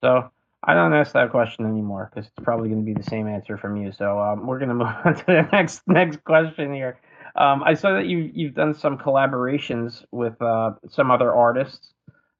[0.00, 0.30] So
[0.64, 3.56] I don't ask that question anymore because it's probably going to be the same answer
[3.56, 3.92] from you.
[3.92, 6.98] So um, we're going to move on to the next next question here.
[7.36, 11.92] Um, I saw that you you've done some collaborations with uh, some other artists,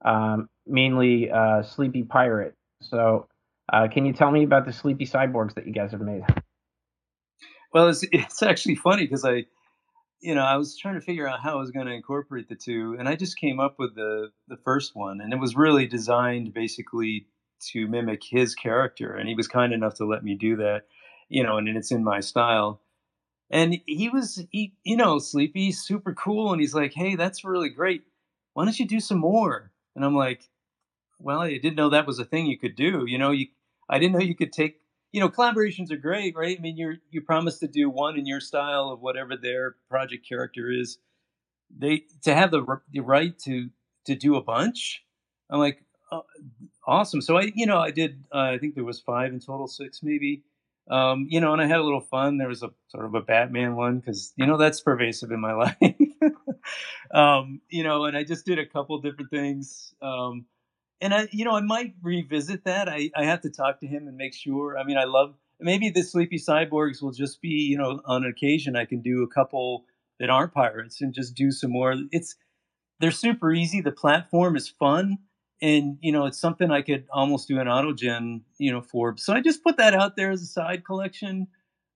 [0.05, 2.55] um, mainly uh, Sleepy Pirate.
[2.81, 3.29] So
[3.72, 6.22] uh, can you tell me about the Sleepy Cyborgs that you guys have made?
[7.72, 9.44] Well, it's it's actually funny because I,
[10.20, 12.56] you know, I was trying to figure out how I was going to incorporate the
[12.56, 15.87] two, and I just came up with the the first one, and it was really
[15.87, 17.26] designed basically
[17.72, 20.83] to mimic his character, and he was kind enough to let me do that,
[21.28, 22.80] you know, and it's in my style.
[23.52, 27.68] And he was, he, you know, Sleepy, super cool, and he's like, "Hey, that's really
[27.68, 28.02] great.
[28.54, 30.48] Why don't you do some more?" And I'm like,
[31.18, 33.04] "Well, I didn't know that was a thing you could do.
[33.06, 33.48] You know, you,
[33.90, 34.81] I didn't know you could take."
[35.12, 36.57] You know, collaborations are great, right?
[36.57, 40.26] I mean, you're you promise to do one in your style of whatever their project
[40.29, 40.98] character is.
[41.76, 43.70] They to have the, the right to
[44.07, 45.05] to do a bunch.
[45.50, 46.24] I'm like, oh,
[46.87, 47.20] awesome.
[47.20, 48.24] So I, you know, I did.
[48.33, 50.44] Uh, I think there was five in total, six maybe.
[50.90, 52.38] Um, you know, and I had a little fun.
[52.38, 55.53] There was a sort of a Batman one because you know that's pervasive in my
[55.55, 55.76] life.
[57.14, 59.94] um, you know, and I just did a couple different things.
[60.03, 60.46] Um,
[61.00, 62.88] and I, you know, I might revisit that.
[62.88, 64.78] I, I have to talk to him and make sure.
[64.78, 68.76] I mean, I love maybe the Sleepy Cyborgs will just be, you know, on occasion
[68.76, 69.84] I can do a couple
[70.18, 71.94] that aren't pirates and just do some more.
[72.12, 72.36] It's
[73.00, 73.80] they're super easy.
[73.80, 75.18] The platform is fun
[75.62, 79.16] and you know it's something I could almost do an autogen, you know, for.
[79.16, 81.48] So I just put that out there as a side collection.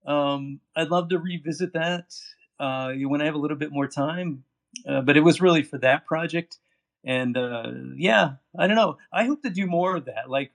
[0.06, 2.14] Um, I'd love to revisit that
[2.60, 4.44] uh, when I have a little bit more time,
[4.86, 6.58] uh, but it was really for that project.
[7.04, 8.98] And uh, yeah, I don't know.
[9.12, 10.28] I hope to do more of that.
[10.28, 10.52] Like,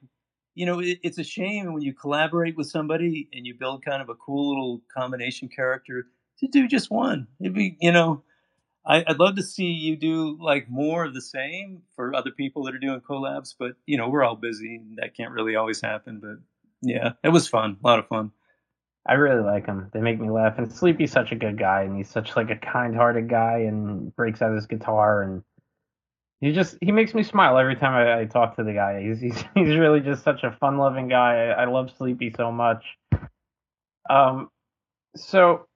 [0.55, 4.01] you know, it, it's a shame when you collaborate with somebody and you build kind
[4.01, 6.07] of a cool little combination character
[6.39, 7.27] to do just one.
[7.39, 8.23] It'd be, you know,
[8.85, 12.63] I, would love to see you do like more of the same for other people
[12.63, 15.81] that are doing collabs, but you know we're all busy and that can't really always
[15.81, 16.19] happen.
[16.19, 16.37] But
[16.81, 18.31] yeah, it was fun, a lot of fun.
[19.05, 19.89] I really like him.
[19.93, 20.57] They make me laugh.
[20.57, 24.41] And Sleepy's such a good guy, and he's such like a kind-hearted guy, and breaks
[24.41, 25.43] out his guitar, and
[26.41, 29.01] he just he makes me smile every time I, I talk to the guy.
[29.01, 31.47] He's he's he's really just such a fun-loving guy.
[31.47, 32.83] I, I love Sleepy so much.
[34.09, 34.49] Um,
[35.15, 35.67] so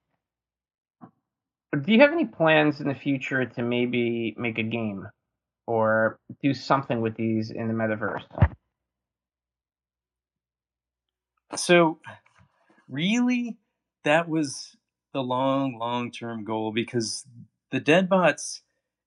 [1.82, 5.08] do you have any plans in the future to maybe make a game
[5.65, 8.23] or do something with these in the metaverse?
[11.56, 11.99] So,
[12.88, 13.58] really,
[14.04, 14.76] that was
[15.13, 17.26] the long, long term goal because
[17.71, 18.62] the deadbots,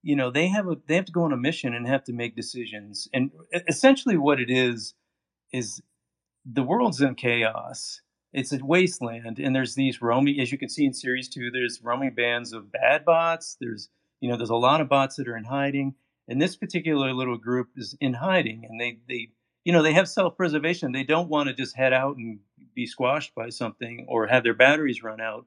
[0.06, 2.12] you know, they have a they have to go on a mission and have to
[2.12, 3.08] make decisions.
[3.12, 3.32] And
[3.66, 4.94] essentially, what it is
[5.52, 5.82] is
[6.44, 8.02] the world's in chaos.
[8.32, 9.40] It's a wasteland.
[9.40, 12.70] And there's these roaming as you can see in series two there's roaming bands of
[12.70, 13.56] bad bots.
[13.60, 13.88] There's
[14.20, 15.96] you know there's a lot of bots that are in hiding.
[16.28, 18.64] And this particular little group is in hiding.
[18.64, 19.30] And they they
[19.64, 20.92] you know they have self-preservation.
[20.92, 22.38] They don't want to just head out and
[22.76, 25.46] be squashed by something or have their batteries run out.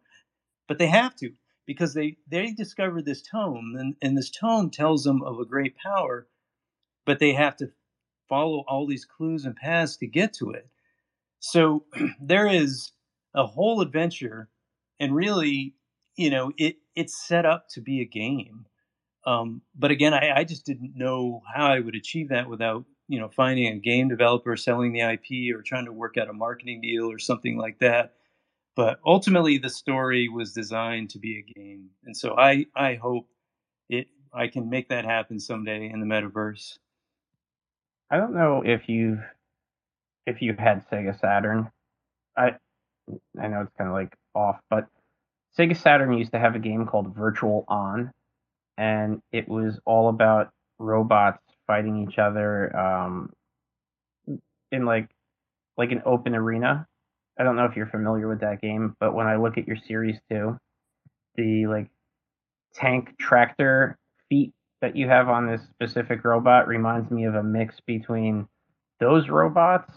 [0.67, 1.31] But they have to
[1.69, 5.75] because they they discovered this tome and, and this tome tells them of a great
[5.77, 6.27] power
[7.05, 7.71] but they have to
[8.27, 10.67] follow all these clues and paths to get to it
[11.39, 11.85] so
[12.21, 12.91] there is
[13.33, 14.49] a whole adventure,
[14.99, 15.75] and really,
[16.15, 18.65] you know, it it's set up to be a game.
[19.25, 23.19] Um, but again, I, I just didn't know how I would achieve that without you
[23.19, 26.81] know finding a game developer selling the IP or trying to work out a marketing
[26.81, 28.13] deal or something like that.
[28.75, 33.27] But ultimately, the story was designed to be a game, and so I I hope
[33.89, 36.77] it I can make that happen someday in the metaverse.
[38.09, 39.19] I don't know if you've
[40.25, 41.71] if you had Sega Saturn.
[42.37, 42.55] I
[43.41, 44.87] I know it's kind of like off, but
[45.57, 48.11] Sega Saturn used to have a game called Virtual On,
[48.77, 53.31] and it was all about robots fighting each other um,
[54.71, 55.09] in like
[55.77, 56.87] like an open arena.
[57.39, 59.77] I don't know if you're familiar with that game, but when I look at your
[59.77, 60.57] series two,
[61.35, 61.89] the like
[62.73, 63.97] tank tractor
[64.27, 68.47] feet that you have on this specific robot reminds me of a mix between
[68.99, 69.91] those robots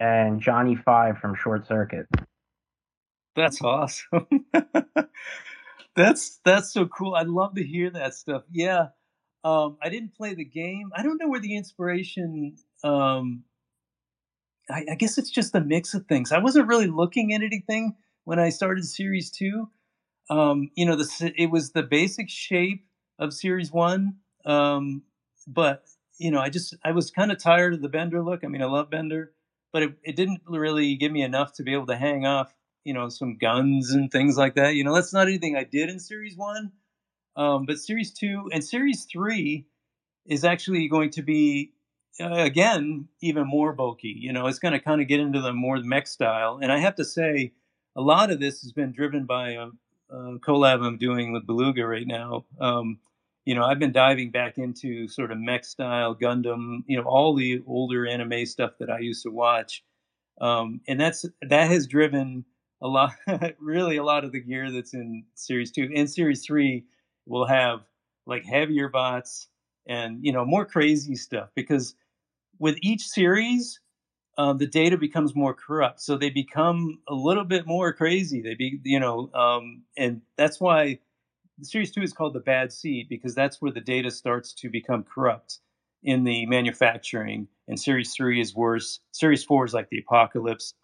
[0.00, 2.06] and Johnny Five from Short Circuit.
[3.34, 4.26] That's awesome.
[5.96, 7.14] that's that's so cool.
[7.14, 8.42] I'd love to hear that stuff.
[8.50, 8.88] Yeah.
[9.44, 10.90] Um, I didn't play the game.
[10.94, 12.56] I don't know where the inspiration.
[12.84, 13.44] Um,
[14.70, 16.32] I, I, guess it's just a mix of things.
[16.32, 19.68] I wasn't really looking at anything when I started Series Two.
[20.30, 22.86] Um, you know, the it was the basic shape
[23.18, 25.02] of Series One, um,
[25.46, 25.84] but
[26.18, 28.44] you know, I just I was kind of tired of the Bender look.
[28.44, 29.32] I mean, I love Bender,
[29.72, 32.94] but it, it didn't really give me enough to be able to hang off, you
[32.94, 34.74] know, some guns and things like that.
[34.74, 36.72] You know, that's not anything I did in Series One,
[37.36, 39.66] um, but Series Two and Series Three
[40.26, 41.72] is actually going to be
[42.20, 44.14] uh, again even more bulky.
[44.18, 46.58] You know, it's going to kind of get into the more mech style.
[46.62, 47.52] And I have to say,
[47.96, 49.66] a lot of this has been driven by a,
[50.10, 52.44] a collab I'm doing with Beluga right now.
[52.60, 52.98] Um,
[53.44, 57.34] you know, I've been diving back into sort of mech style Gundam, you know, all
[57.34, 59.82] the older anime stuff that I used to watch,
[60.40, 62.44] um, and that's that has driven
[62.80, 63.14] a lot,
[63.58, 66.84] really a lot of the gear that's in Series Two and Series Three
[67.26, 67.80] will have
[68.26, 69.48] like heavier bots
[69.86, 71.94] and you know more crazy stuff because
[72.62, 73.80] with each series
[74.38, 76.00] um, the data becomes more corrupt.
[76.00, 78.40] So they become a little bit more crazy.
[78.40, 81.00] They be you know um, and that's why
[81.60, 85.04] series 2 is called the bad seed because that's where the data starts to become
[85.04, 85.58] corrupt
[86.02, 87.48] in the manufacturing.
[87.68, 89.00] And series 3 is worse.
[89.12, 90.74] Series 4 is like the apocalypse.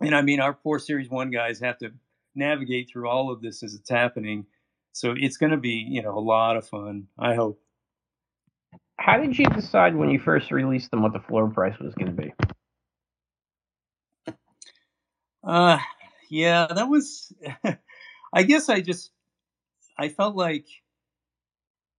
[0.00, 1.90] And i mean our poor series 1 guys have to
[2.34, 4.46] navigate through all of this as it's happening.
[4.92, 7.61] So it's going to be you know a lot of fun i hope
[9.04, 12.14] how did you decide when you first released them what the floor price was going
[12.14, 12.32] to be
[15.44, 15.78] uh
[16.30, 17.32] yeah that was
[18.32, 19.10] i guess i just
[19.98, 20.66] I felt like,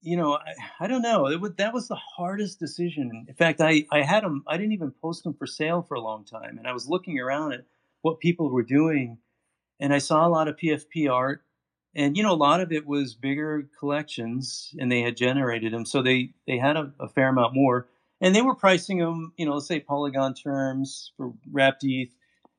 [0.01, 1.27] you know, I, I don't know.
[1.27, 3.25] It was, that was the hardest decision.
[3.27, 6.01] In fact, I, I had them, I didn't even post them for sale for a
[6.01, 6.57] long time.
[6.57, 7.65] And I was looking around at
[8.01, 9.19] what people were doing.
[9.79, 11.43] And I saw a lot of PFP art.
[11.95, 15.85] And, you know, a lot of it was bigger collections and they had generated them.
[15.85, 17.87] So they, they had a, a fair amount more.
[18.19, 22.09] And they were pricing them, you know, let's say polygon terms for wrapped ETH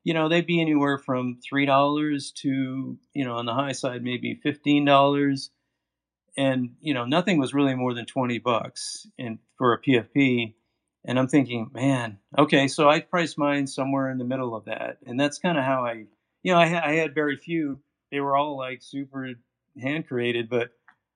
[0.05, 4.03] you know, they'd be anywhere from three dollars to, you know, on the high side
[4.03, 5.49] maybe fifteen dollars.
[6.37, 10.53] And, you know, nothing was really more than twenty bucks and for a PFP.
[11.05, 14.97] And I'm thinking, man, okay, so I priced mine somewhere in the middle of that.
[15.05, 16.05] And that's kind of how I,
[16.43, 17.79] you know, I, I had very few.
[18.11, 19.33] They were all like super
[19.81, 20.69] hand created, but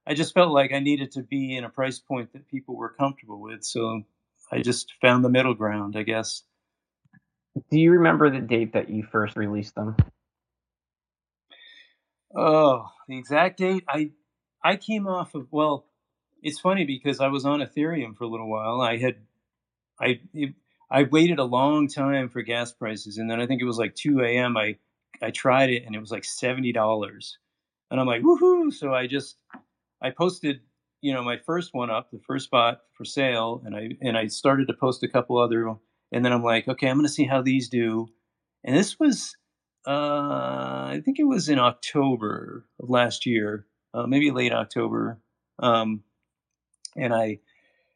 [0.07, 2.89] I just felt like I needed to be in a price point that people were
[2.89, 3.63] comfortable with.
[3.63, 4.03] So
[4.51, 6.43] I just found the middle ground, I guess.
[7.71, 9.95] Do you remember the date that you first released them?
[12.35, 13.83] Oh, the exact date.
[13.87, 14.11] I
[14.63, 15.85] I came off of well,
[16.41, 18.81] it's funny because I was on Ethereum for a little while.
[18.81, 19.15] I had
[19.99, 20.53] I it,
[20.91, 23.95] I waited a long time for gas prices, and then I think it was like
[23.95, 24.57] 2 a.m.
[24.57, 24.77] I
[25.21, 27.37] I tried it, and it was like seventy dollars,
[27.91, 28.73] and I'm like woohoo!
[28.73, 29.37] So I just
[30.01, 30.61] I posted
[31.01, 34.27] you know my first one up, the first spot for sale, and I and I
[34.27, 35.75] started to post a couple other
[36.11, 38.07] and then I'm like, okay, I'm going to see how these do.
[38.63, 39.35] And this was,
[39.87, 45.19] uh, I think it was in October of last year, uh, maybe late October.
[45.59, 46.03] Um,
[46.95, 47.39] and I,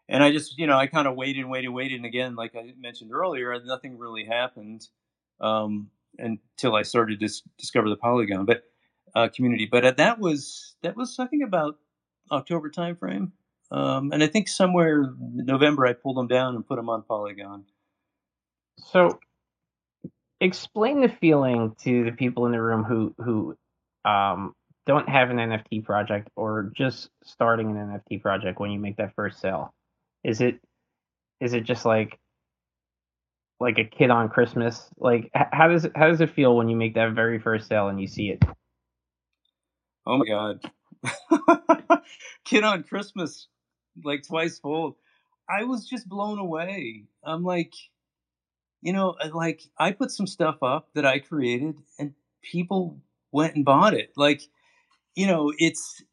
[0.07, 1.95] and I just, you know, I kind of waited and waited and waited.
[1.97, 4.87] And again, like I mentioned earlier, nothing really happened
[5.41, 8.63] um, until I started to discover the Polygon but
[9.15, 9.67] uh, community.
[9.69, 11.77] But uh, that was that was I think about
[12.31, 13.31] October timeframe,
[13.71, 17.65] um, and I think somewhere November I pulled them down and put them on Polygon.
[18.91, 19.19] So,
[20.41, 23.57] explain the feeling to the people in the room who who
[24.09, 28.97] um, don't have an NFT project or just starting an NFT project when you make
[28.97, 29.73] that first sale.
[30.23, 30.59] Is it
[31.39, 32.17] is it just like
[33.63, 34.89] like a kid on Christmas?
[34.97, 37.87] Like how does it how does it feel when you make that very first sale
[37.87, 38.43] and you see it?
[40.05, 42.01] Oh my god.
[42.45, 43.47] kid on Christmas
[44.03, 44.95] like twice fold.
[45.49, 47.05] I was just blown away.
[47.23, 47.73] I'm like
[48.81, 52.99] you know, like I put some stuff up that I created and people
[53.31, 54.11] went and bought it.
[54.17, 54.41] Like,
[55.15, 56.03] you know, it's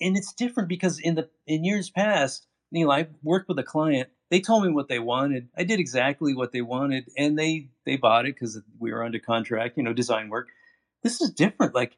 [0.00, 3.62] and it's different because in the in years past, you know, I worked with a
[3.62, 4.08] client.
[4.30, 5.48] They told me what they wanted.
[5.56, 9.18] I did exactly what they wanted, and they they bought it because we were under
[9.18, 9.76] contract.
[9.76, 10.48] You know, design work.
[11.02, 11.74] This is different.
[11.74, 11.96] Like,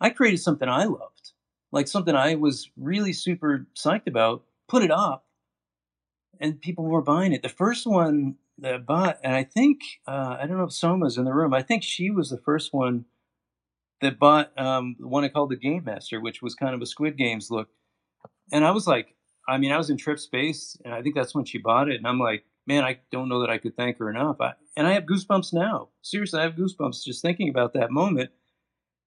[0.00, 1.32] I created something I loved,
[1.72, 4.44] like something I was really super psyched about.
[4.68, 5.26] Put it up,
[6.40, 7.42] and people were buying it.
[7.42, 11.24] The first one that bought, and I think uh, I don't know if Soma's in
[11.24, 11.52] the room.
[11.52, 13.06] I think she was the first one
[14.00, 16.86] that bought um, the one I called the Game Master, which was kind of a
[16.86, 17.68] Squid Games look.
[18.52, 19.14] And I was like,
[19.48, 21.96] I mean, I was in Trip Space, and I think that's when she bought it.
[21.96, 24.40] And I'm like, man, I don't know that I could thank her enough.
[24.40, 25.88] I, and I have goosebumps now.
[26.02, 28.30] Seriously, I have goosebumps just thinking about that moment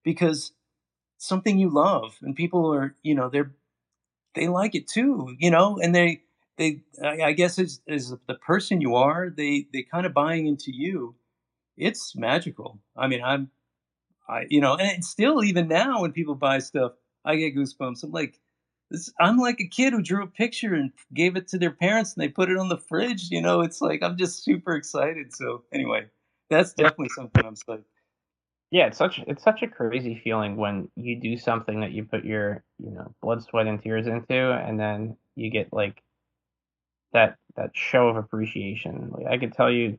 [0.04, 0.52] because
[1.18, 3.52] something you love, and people are, you know, they're
[4.34, 6.22] they like it too, you know, and they
[6.58, 10.72] they I, guess as, as the person you are, they they kind of buying into
[10.72, 11.16] you.
[11.76, 12.78] It's magical.
[12.96, 13.50] I mean, I'm
[14.28, 16.92] I you know, and still even now when people buy stuff,
[17.24, 18.04] I get goosebumps.
[18.04, 18.38] I'm like
[18.90, 22.14] this, I'm like a kid who drew a picture and gave it to their parents
[22.14, 25.34] and they put it on the fridge, you know, it's like I'm just super excited.
[25.34, 26.06] So anyway,
[26.50, 27.84] that's definitely something I'm psyched.
[28.70, 32.24] Yeah, it's such it's such a crazy feeling when you do something that you put
[32.24, 36.02] your, you know, blood, sweat and tears into and then you get like
[37.12, 39.10] that that show of appreciation.
[39.12, 39.98] Like I could tell you,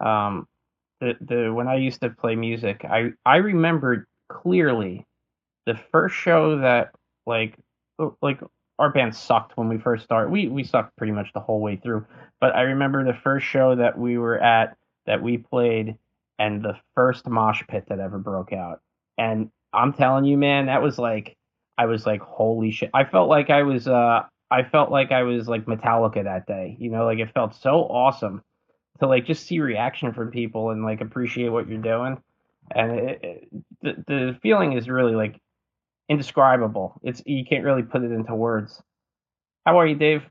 [0.00, 0.46] um,
[1.00, 5.06] the the when I used to play music, I I remembered clearly
[5.66, 6.92] the first show that
[7.26, 7.54] like
[8.22, 8.40] like
[8.78, 10.30] our band sucked when we first started.
[10.30, 12.06] We we sucked pretty much the whole way through.
[12.40, 14.76] But I remember the first show that we were at
[15.06, 15.96] that we played
[16.38, 18.80] and the first mosh pit that ever broke out.
[19.16, 21.36] And I'm telling you, man, that was like
[21.76, 22.90] I was like, holy shit.
[22.94, 26.76] I felt like I was uh I felt like I was like Metallica that day.
[26.78, 28.42] You know, like it felt so awesome
[29.00, 32.22] to like just see reaction from people and like appreciate what you're doing.
[32.70, 33.48] And it, it,
[33.82, 35.40] the the feeling is really like
[36.08, 37.00] indescribable.
[37.02, 38.82] It's you can't really put it into words.
[39.66, 40.22] How are you, Dave?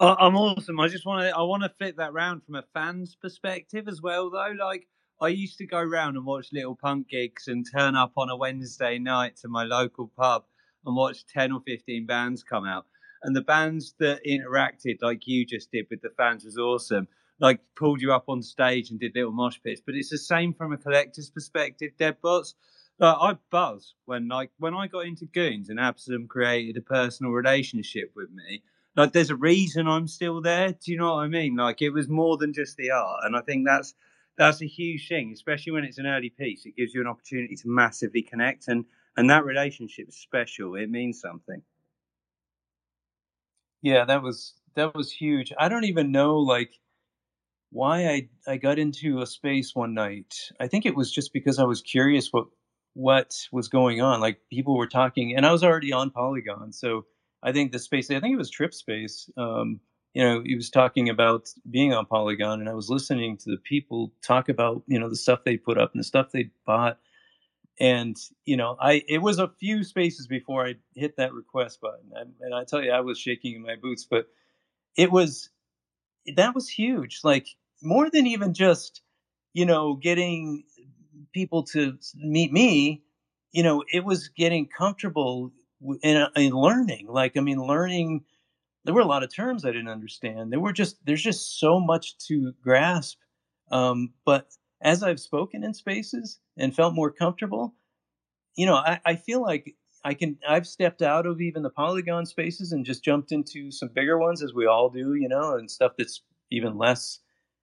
[0.00, 0.80] Uh, I'm awesome.
[0.80, 4.02] I just want to I want to flip that round from a fan's perspective as
[4.02, 4.54] well, though.
[4.58, 4.86] Like
[5.20, 8.36] I used to go around and watch little punk gigs and turn up on a
[8.36, 10.44] Wednesday night to my local pub
[10.84, 12.86] and watch ten or fifteen bands come out.
[13.22, 17.06] And the bands that interacted, like you just did with the fans, was awesome.
[17.40, 19.80] Like pulled you up on stage and did little mosh pits.
[19.84, 22.54] But it's the same from a collector's perspective, Deadbots
[22.98, 27.32] like, I buzz when like when I got into Goons and Absalom created a personal
[27.32, 28.62] relationship with me.
[28.96, 30.72] Like there's a reason I'm still there.
[30.72, 31.56] Do you know what I mean?
[31.56, 33.94] Like it was more than just the art, and I think that's
[34.36, 36.66] that's a huge thing, especially when it's an early piece.
[36.66, 38.84] It gives you an opportunity to massively connect, and
[39.16, 40.76] and that relationship is special.
[40.76, 41.62] It means something.
[43.82, 45.52] Yeah, that was that was huge.
[45.58, 46.72] I don't even know like
[47.70, 50.34] why I I got into a space one night.
[50.60, 52.46] I think it was just because I was curious what
[52.94, 54.20] what was going on.
[54.20, 57.04] Like people were talking, and I was already on Polygon, so
[57.42, 58.10] I think the space.
[58.10, 59.30] I think it was Trip Space.
[59.36, 59.80] Um,
[60.14, 63.58] you know, he was talking about being on Polygon, and I was listening to the
[63.58, 66.98] people talk about you know the stuff they put up and the stuff they bought.
[67.80, 72.12] And you know, I it was a few spaces before I hit that request button,
[72.14, 74.06] and, and I tell you, I was shaking in my boots.
[74.08, 74.28] But
[74.96, 75.50] it was
[76.36, 77.20] that was huge.
[77.24, 77.48] Like
[77.82, 79.02] more than even just
[79.52, 80.64] you know getting
[81.34, 83.02] people to meet me,
[83.52, 85.52] you know, it was getting comfortable
[86.02, 87.08] in, in learning.
[87.08, 88.24] Like, I mean, learning,
[88.84, 90.52] there were a lot of terms I didn't understand.
[90.52, 93.18] There were just, there's just so much to grasp.
[93.70, 94.48] Um, but
[94.82, 97.74] as I've spoken in spaces and felt more comfortable,
[98.56, 99.74] you know, I, I feel like
[100.04, 103.88] I can, I've stepped out of even the polygon spaces and just jumped into some
[103.88, 107.20] bigger ones as we all do, you know, and stuff that's even less,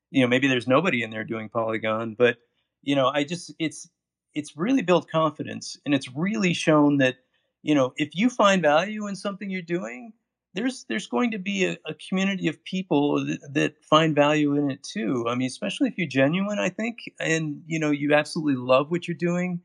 [0.09, 2.37] you know, maybe there's nobody in there doing polygon, but
[2.81, 3.89] you know, I just it's
[4.33, 7.15] it's really built confidence and it's really shown that
[7.63, 10.13] you know if you find value in something you're doing
[10.53, 14.69] there's there's going to be a, a community of people that, that, find value in
[14.69, 15.25] it too.
[15.27, 19.07] I mean especially if you're genuine i think and you know you absolutely love what
[19.07, 19.61] you're doing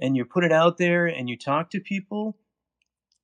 [0.00, 2.36] and you put it out there and you talk to people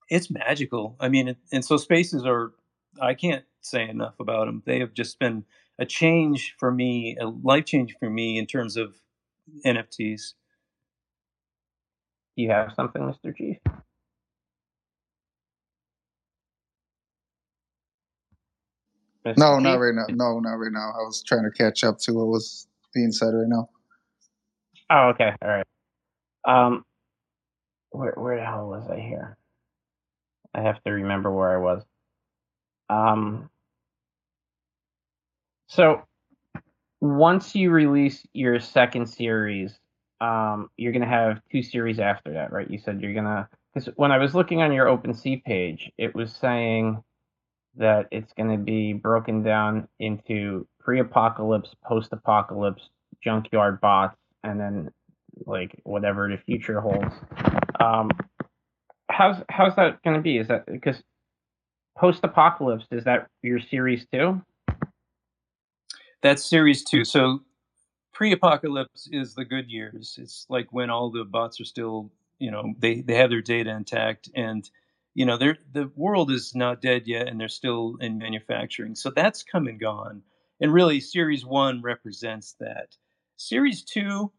[0.09, 0.97] it's magical.
[1.01, 2.53] I mean and so spaces are
[3.01, 5.45] i can't say enough about them they have just been
[5.78, 8.95] a change for me a life change for me in terms of
[9.64, 10.34] NFTs.
[12.36, 13.34] You have something, Mr.
[13.36, 13.57] Chief?
[19.26, 19.38] Mr.
[19.38, 19.62] No, Chief?
[19.64, 20.07] not right now.
[20.11, 20.90] No, not right now.
[20.94, 23.68] I was trying to catch up to what was being said right now.
[24.90, 25.32] Oh, okay.
[25.42, 25.66] All right.
[26.47, 26.84] Um,
[27.90, 29.36] where where the hell was I here?
[30.55, 31.82] I have to remember where I was.
[32.88, 33.51] Um,
[35.68, 36.03] so
[37.01, 39.78] once you release your second series,
[40.20, 42.70] um, you're gonna have two series after that, right?
[42.70, 46.32] You said you're gonna because when I was looking on your OpenSea page, it was
[46.32, 47.03] saying
[47.76, 52.88] that it's gonna be broken down into pre-apocalypse, post-apocalypse,
[53.22, 54.90] junkyard bots, and then
[55.44, 57.14] like whatever the future holds.
[57.78, 58.11] Um,
[59.11, 60.38] how's how's that gonna be?
[60.38, 61.03] Is that because
[61.99, 64.40] post-apocalypse is that your series too?
[66.27, 67.05] That's series two.
[67.05, 67.43] So
[68.12, 70.18] pre-apocalypse is the good years.
[70.20, 72.11] It's like when all the bots are still,
[72.41, 74.68] you know, they they have their data intact and
[75.14, 78.97] you know, they're, the world is not dead yet and they're still in manufacturing.
[78.97, 80.22] So that's come and gone.
[80.61, 82.97] And really, Series 1 represents that.
[83.37, 84.33] Series 2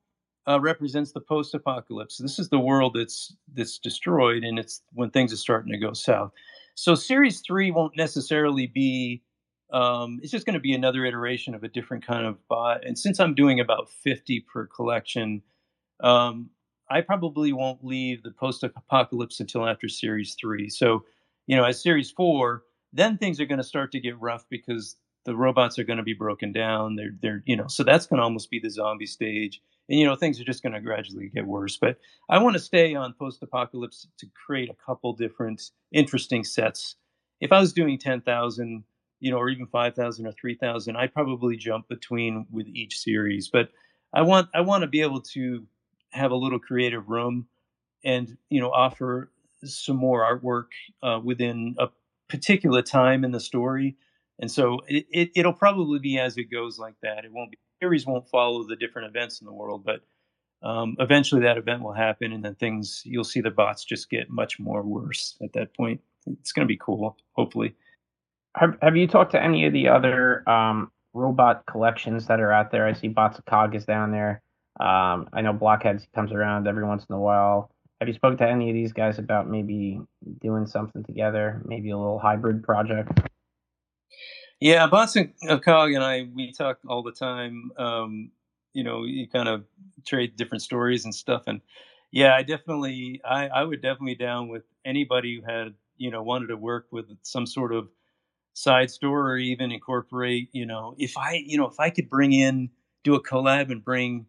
[0.45, 2.17] uh, represents the post-apocalypse.
[2.17, 5.93] This is the world that's that's destroyed, and it's when things are starting to go
[5.93, 6.33] south.
[6.75, 9.23] So Series 3 won't necessarily be
[9.71, 12.85] um, it's just going to be another iteration of a different kind of bot.
[12.85, 15.41] And since I'm doing about 50 per collection,
[16.01, 16.49] um,
[16.89, 20.69] I probably won't leave the post apocalypse until after series three.
[20.69, 21.03] So,
[21.47, 22.63] you know, as series four,
[22.93, 24.95] then things are going to start to get rough because
[25.25, 26.95] the robots are going to be broken down.
[26.95, 29.61] They're, they're, you know, so that's going to almost be the zombie stage.
[29.89, 31.77] And, you know, things are just going to gradually get worse.
[31.77, 31.97] But
[32.29, 36.95] I want to stay on post apocalypse to create a couple different interesting sets.
[37.41, 38.83] If I was doing 10,000
[39.19, 43.49] you know, or even 5,000 or 3,000, I probably jump between with each series.
[43.49, 43.69] But
[44.13, 45.65] I want I want to be able to
[46.11, 47.47] have a little creative room
[48.03, 49.31] and you know offer
[49.63, 50.67] some more artwork
[51.03, 51.89] uh, within a
[52.29, 53.97] particular time in the story.
[54.39, 57.25] And so it, it, it'll probably be as it goes like that.
[57.25, 60.01] It won't be series won't follow the different events in the world, but
[60.63, 64.29] um, eventually that event will happen, and then things you'll see the bots just get
[64.29, 66.01] much more worse at that point.
[66.25, 67.75] It's going to be cool, hopefully.
[68.57, 72.71] Have Have you talked to any of the other um, robot collections that are out
[72.71, 72.87] there?
[72.87, 74.41] I see Bots of Cog is down there.
[74.79, 77.71] Um, I know Blockheads comes around every once in a while.
[77.99, 79.99] Have you spoken to any of these guys about maybe
[80.39, 83.19] doing something together, maybe a little hybrid project?
[84.59, 87.71] Yeah, Bots of Cog and I we talk all the time.
[87.77, 88.31] Um,
[88.73, 89.65] you know, you kind of
[90.05, 91.61] trade different stories and stuff, and
[92.11, 96.47] yeah, I definitely, I, I would definitely down with anybody who had you know wanted
[96.47, 97.87] to work with some sort of
[98.57, 102.33] side story or even incorporate you know if i you know if i could bring
[102.33, 102.67] in
[103.03, 104.25] do a collab and bring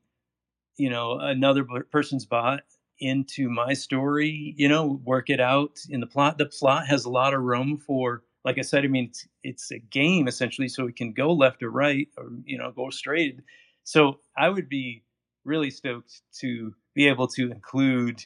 [0.76, 2.60] you know another person's bot
[3.00, 7.10] into my story you know work it out in the plot the plot has a
[7.10, 10.86] lot of room for like i said i mean it's, it's a game essentially so
[10.86, 13.40] it can go left or right or you know go straight.
[13.84, 15.04] So i would be
[15.44, 18.24] really stoked to be able to include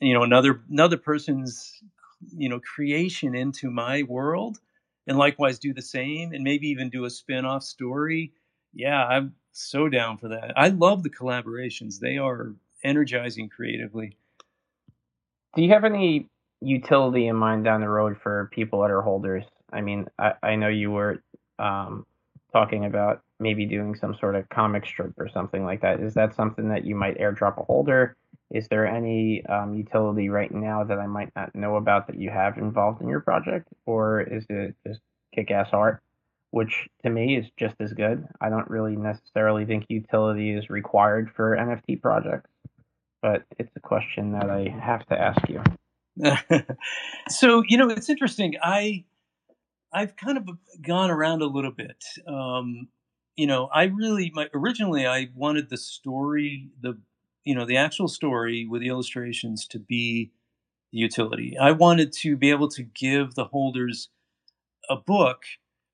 [0.00, 1.72] you know another another person's
[2.36, 4.58] you know creation into my world
[5.06, 8.32] and likewise do the same and maybe even do a spin-off story.
[8.72, 10.52] Yeah i'm so down for that.
[10.56, 12.00] I love the collaborations.
[12.00, 14.16] They are energizing creatively.
[15.54, 16.28] Do you have any
[16.60, 19.44] utility in mind down the road for people that are holders?
[19.72, 21.22] I mean i, I know you were
[21.58, 22.06] um,
[22.52, 26.00] talking about maybe doing some sort of comic strip or something like that.
[26.00, 28.16] Is that something that you might airdrop a holder
[28.50, 32.30] is there any um, utility right now that I might not know about that you
[32.30, 35.00] have involved in your project, or is it just
[35.34, 36.02] kick-ass art,
[36.50, 38.26] which to me is just as good?
[38.40, 42.50] I don't really necessarily think utility is required for NFT projects,
[43.22, 45.62] but it's a question that I have to ask you.
[47.28, 48.54] so you know, it's interesting.
[48.62, 49.04] I
[49.92, 50.48] I've kind of
[50.82, 52.04] gone around a little bit.
[52.26, 52.88] Um,
[53.36, 56.98] you know, I really my originally I wanted the story, the
[57.44, 60.32] you know the actual story with the illustrations to be
[60.92, 61.56] the utility.
[61.58, 64.08] I wanted to be able to give the holders
[64.88, 65.44] a book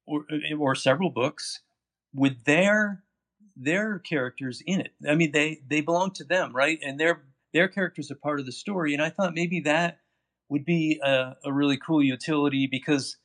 [0.07, 1.61] or eh, or several books
[2.15, 3.03] with their
[3.57, 4.93] their characters in it.
[5.09, 6.79] I mean, they they belong to them, right?
[6.83, 7.23] And their
[7.53, 8.95] their characters are part of the story.
[8.95, 9.99] And I thought maybe that
[10.49, 13.17] would be a, a really cool utility because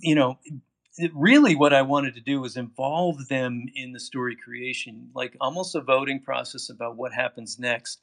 [0.00, 0.38] you know
[1.14, 5.74] really what I wanted to do was involve them in the story creation, like almost
[5.74, 8.00] a voting process about what happens next.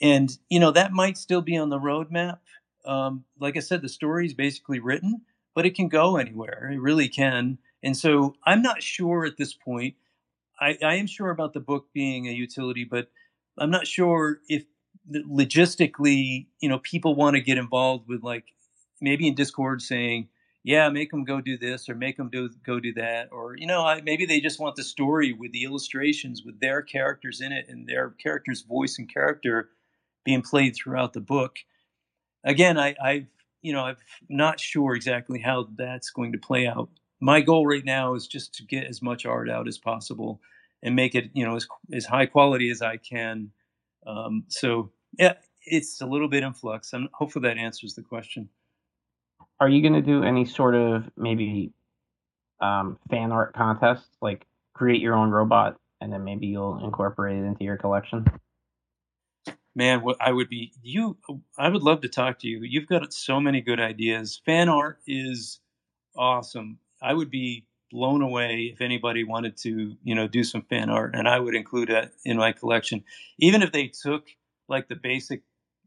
[0.00, 2.38] And you know that might still be on the roadmap.
[2.84, 5.22] Um, like I said, the story is basically written,
[5.54, 6.70] but it can go anywhere.
[6.72, 7.58] It really can.
[7.82, 9.94] And so I'm not sure at this point.
[10.60, 13.08] I, I am sure about the book being a utility, but
[13.58, 14.64] I'm not sure if
[15.10, 18.44] logistically, you know, people want to get involved with like
[19.00, 20.28] maybe in Discord saying,
[20.64, 23.66] yeah, make them go do this or make them do go do that, or you
[23.66, 27.52] know, I, maybe they just want the story with the illustrations with their characters in
[27.52, 29.68] it and their character's voice and character
[30.24, 31.58] being played throughout the book.
[32.44, 33.26] Again, I, I've
[33.60, 33.96] you know, I'm
[34.28, 36.88] not sure exactly how that's going to play out.
[37.20, 40.40] My goal right now is just to get as much art out as possible
[40.82, 43.50] and make it, you know, as as high quality as I can.
[44.06, 45.34] Um, so yeah,
[45.66, 46.94] it's a little bit in flux.
[46.94, 48.48] And hopefully that answers the question
[49.60, 51.72] are you going to do any sort of maybe
[52.60, 57.44] um, fan art contest, like create your own robot and then maybe you'll incorporate it
[57.44, 58.26] into your collection?
[59.74, 61.16] Man, what I would be you.
[61.58, 62.60] I would love to talk to you.
[62.62, 64.40] You've got so many good ideas.
[64.44, 65.60] Fan art is
[66.16, 66.78] awesome.
[67.02, 71.14] I would be blown away if anybody wanted to, you know, do some fan art,
[71.14, 73.02] and I would include that in my collection.
[73.38, 74.28] Even if they took
[74.68, 75.42] like the basic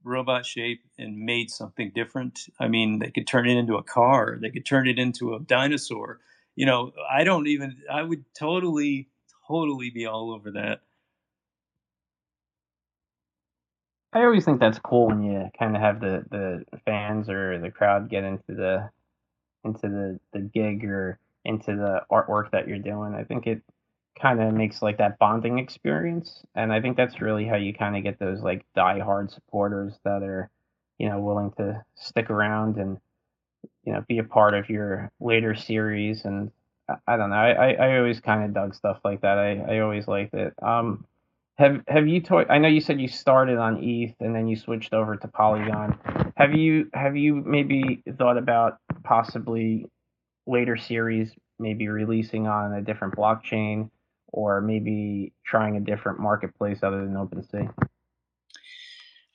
[0.07, 2.47] robot shape and made something different.
[2.59, 5.39] I mean, they could turn it into a car, they could turn it into a
[5.39, 6.19] dinosaur.
[6.55, 9.09] You know, I don't even, I would totally,
[9.47, 10.81] totally be all over that.
[14.13, 17.69] I always think that's cool when you kind of have the, the fans or the
[17.69, 18.89] crowd get into the
[19.63, 23.13] into the, the gig or into the artwork that you're doing.
[23.13, 23.61] I think it
[24.19, 26.43] kind of makes like that bonding experience.
[26.55, 30.23] And I think that's really how you kind of get those like die-hard supporters that
[30.23, 30.49] are,
[30.97, 32.97] you know, willing to stick around and,
[33.83, 36.25] you know, be a part of your later series.
[36.25, 36.51] And
[36.89, 39.37] I, I don't know, I, I, I always kind of dug stuff like that.
[39.37, 40.53] I, I always liked it.
[40.61, 41.05] Um,
[41.57, 42.45] have have you toy?
[42.49, 45.97] I know you said you started on ETH and then you switched over to Polygon.
[46.35, 49.89] Have you have you maybe thought about possibly
[50.45, 53.89] later series maybe releasing on a different blockchain
[54.27, 57.73] or maybe trying a different marketplace other than OpenSea?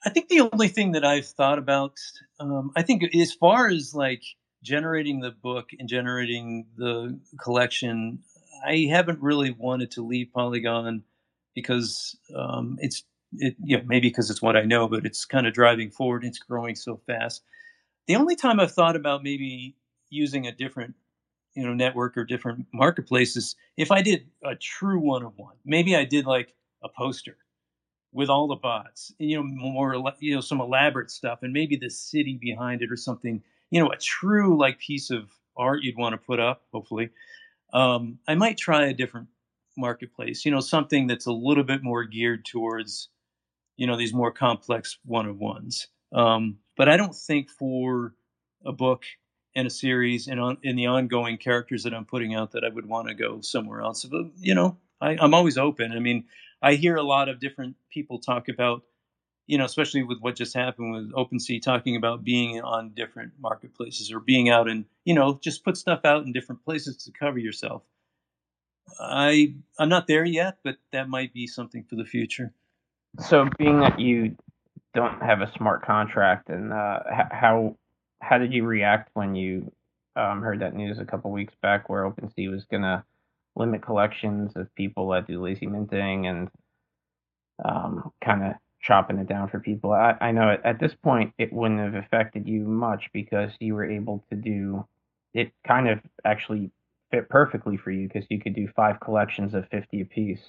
[0.05, 1.99] I think the only thing that I've thought about,
[2.41, 4.23] um, I think as far as like
[4.63, 8.21] generating the book and generating the collection,
[8.67, 11.05] I haven't really wanted to leave Polygon
[11.55, 15.47] because um, it's it, you know, maybe because it's what I know, but it's kind
[15.47, 16.25] of driving forward.
[16.25, 17.43] It's growing so fast.
[18.07, 19.77] The only time I've thought about maybe
[20.11, 20.95] using a different,
[21.55, 25.97] you know, network or different marketplaces, if I did a true one of one, maybe
[25.97, 27.37] I did like a poster
[28.13, 31.77] with all the bots, and, you know, more, you know, some elaborate stuff, and maybe
[31.77, 35.97] the city behind it or something, you know, a true like piece of art you'd
[35.97, 37.11] want to put up, hopefully.
[37.73, 39.29] Um, I might try a different
[39.77, 43.09] marketplace, you know, something that's a little bit more geared towards
[43.77, 45.89] you know these more complex one of ones.
[46.13, 48.15] Um, but I don't think for
[48.65, 49.05] a book
[49.55, 52.69] and a series and on in the ongoing characters that I'm putting out that I
[52.69, 54.05] would want to go somewhere else.
[54.05, 55.93] But you know, I, I'm always open.
[55.93, 56.25] I mean,
[56.63, 58.83] I hear a lot of different people talk about,
[59.47, 64.13] you know, especially with what just happened with OpenSea, talking about being on different marketplaces
[64.13, 67.39] or being out and you know just put stuff out in different places to cover
[67.39, 67.83] yourself.
[68.99, 72.53] I I'm not there yet, but that might be something for the future.
[73.21, 74.37] So, being that you
[74.95, 77.01] don't have a smart contract, and uh,
[77.31, 77.77] how
[78.23, 79.71] how did you react when you
[80.17, 83.03] um, heard that news a couple weeks back, where OpenSea was going to
[83.57, 86.49] limit collections of people that do lazy minting and
[87.65, 89.93] um, kind of chopping it down for people?
[89.93, 93.75] I, I know at, at this point it wouldn't have affected you much because you
[93.75, 94.87] were able to do
[95.35, 95.53] it.
[95.67, 96.71] Kind of actually
[97.11, 100.43] fit perfectly for you because you could do five collections of fifty apiece,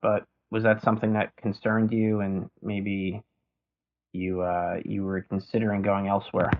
[0.00, 3.22] but was that something that concerned you and maybe
[4.12, 6.50] you uh, you were considering going elsewhere?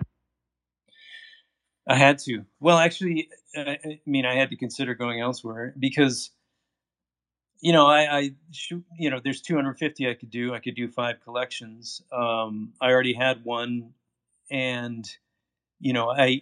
[1.91, 2.45] I had to.
[2.59, 6.31] Well, actually, I mean, I had to consider going elsewhere because,
[7.59, 10.53] you know, I, I shoot, you know, there's 250 I could do.
[10.53, 12.01] I could do five collections.
[12.11, 13.93] Um, I already had one,
[14.49, 15.05] and
[15.79, 16.41] you know, I, I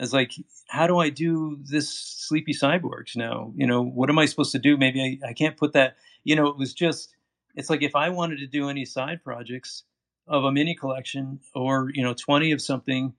[0.00, 0.32] was like,
[0.68, 3.52] how do I do this Sleepy Cyborgs now?
[3.56, 4.76] You know, what am I supposed to do?
[4.76, 5.96] Maybe I, I can't put that
[6.26, 7.14] you know, it was just,
[7.54, 9.84] it's like if I wanted to do any side projects
[10.26, 13.14] of a mini collection or, you know, 20 of something,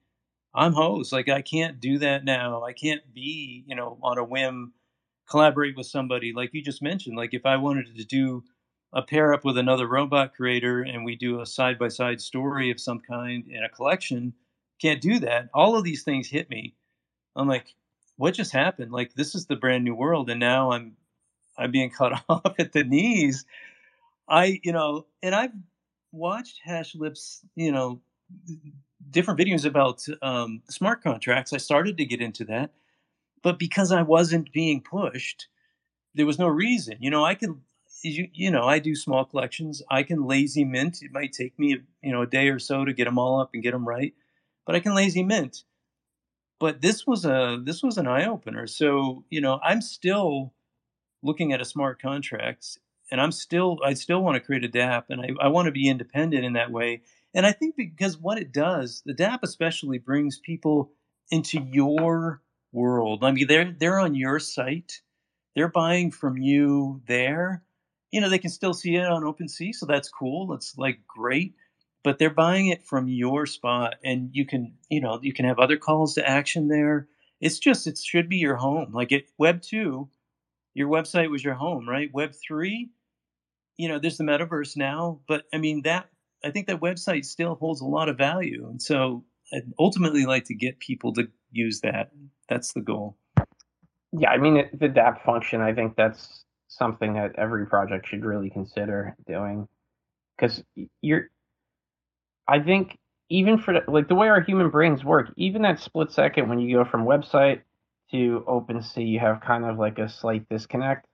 [0.54, 1.12] I'm host.
[1.12, 2.64] Like I can't do that now.
[2.64, 4.74] I can't be, you know, on a whim
[5.30, 7.18] collaborate with somebody like you just mentioned.
[7.18, 8.43] Like if I wanted to do
[8.93, 12.72] a pair up with another robot creator and we do a side by side story
[12.72, 14.34] of some kind in a collection,
[14.82, 15.50] can't do that.
[15.54, 16.76] All of these things hit me.
[17.36, 17.76] I'm like,
[18.16, 18.91] what just happened?
[18.91, 20.95] Like this is the brand new world, and now I'm
[21.58, 23.45] I'm being cut off at the knees.
[24.28, 25.54] I, you know, and I've
[26.12, 28.02] watched HashLips', you know,
[29.12, 31.54] different videos about um, smart contracts.
[31.54, 32.72] I started to get into that,
[33.41, 35.48] but because I wasn't being pushed,
[36.16, 36.98] there was no reason.
[37.00, 37.62] You know, I could,
[38.02, 39.82] you, you know, I do small collections.
[39.89, 41.02] I can lazy mint.
[41.02, 43.52] It might take me, you know, a day or so to get them all up
[43.54, 44.14] and get them right,
[44.66, 45.64] but I can lazy mint.
[46.60, 48.66] But this was a this was an eye opener.
[48.66, 50.54] So you know, I'm still
[51.22, 52.80] looking at a smart contracts,
[53.12, 55.72] and i'm still i still want to create a dApp and I, I want to
[55.72, 57.02] be independent in that way
[57.34, 60.92] and i think because what it does the dApp especially brings people
[61.32, 63.24] into your world.
[63.24, 65.02] I mean they're they're on your site.
[65.56, 67.64] They're buying from you there.
[68.12, 70.48] You know they can still see it on OpenSea, so that's cool.
[70.48, 71.56] That's like great.
[72.04, 75.60] But they're buying it from your spot and you can you know you can have
[75.60, 77.08] other calls to action there.
[77.42, 78.94] It's just it should be your home.
[78.94, 80.10] Like it web 2
[80.74, 82.14] your website was your home, right?
[82.14, 82.92] Web three,
[83.78, 86.08] you know, there's the metaverse now, but I mean that
[86.44, 89.24] I think that website still holds a lot of value, and so
[89.54, 92.12] I'd ultimately like to get people to use that.
[92.50, 93.18] That's the goal.
[94.12, 95.62] Yeah, I mean the dApp function.
[95.62, 99.68] I think that's something that every project should really consider doing,
[100.38, 100.64] because
[101.02, 101.30] you're.
[102.48, 102.98] I think
[103.30, 106.78] even for like the way our human brains work, even that split second when you
[106.78, 107.62] go from website
[108.12, 111.08] to OpenSea, you have kind of like a slight disconnect.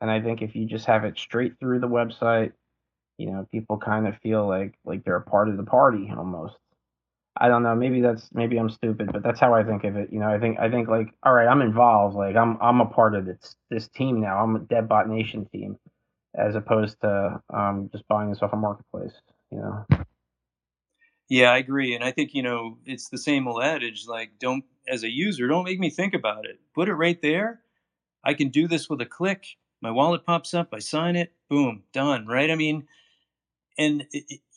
[0.00, 2.52] And I think if you just have it straight through the website,
[3.18, 6.56] you know, people kind of feel like like they're a part of the party almost.
[7.36, 7.74] I don't know.
[7.74, 10.12] Maybe that's maybe I'm stupid, but that's how I think of it.
[10.12, 12.14] You know, I think I think like, all right, I'm involved.
[12.14, 14.38] Like I'm I'm a part of this this team now.
[14.38, 15.78] I'm a Deadbot Nation team,
[16.34, 19.14] as opposed to um, just buying this off a marketplace.
[19.50, 19.86] You know.
[21.28, 24.64] Yeah, I agree, and I think you know it's the same old adage like don't
[24.88, 26.60] as a user, don't make me think about it.
[26.74, 27.60] Put it right there.
[28.24, 29.46] I can do this with a click.
[29.80, 32.50] My wallet pops up, I sign it, boom, done, right?
[32.50, 32.86] I mean,
[33.78, 34.06] and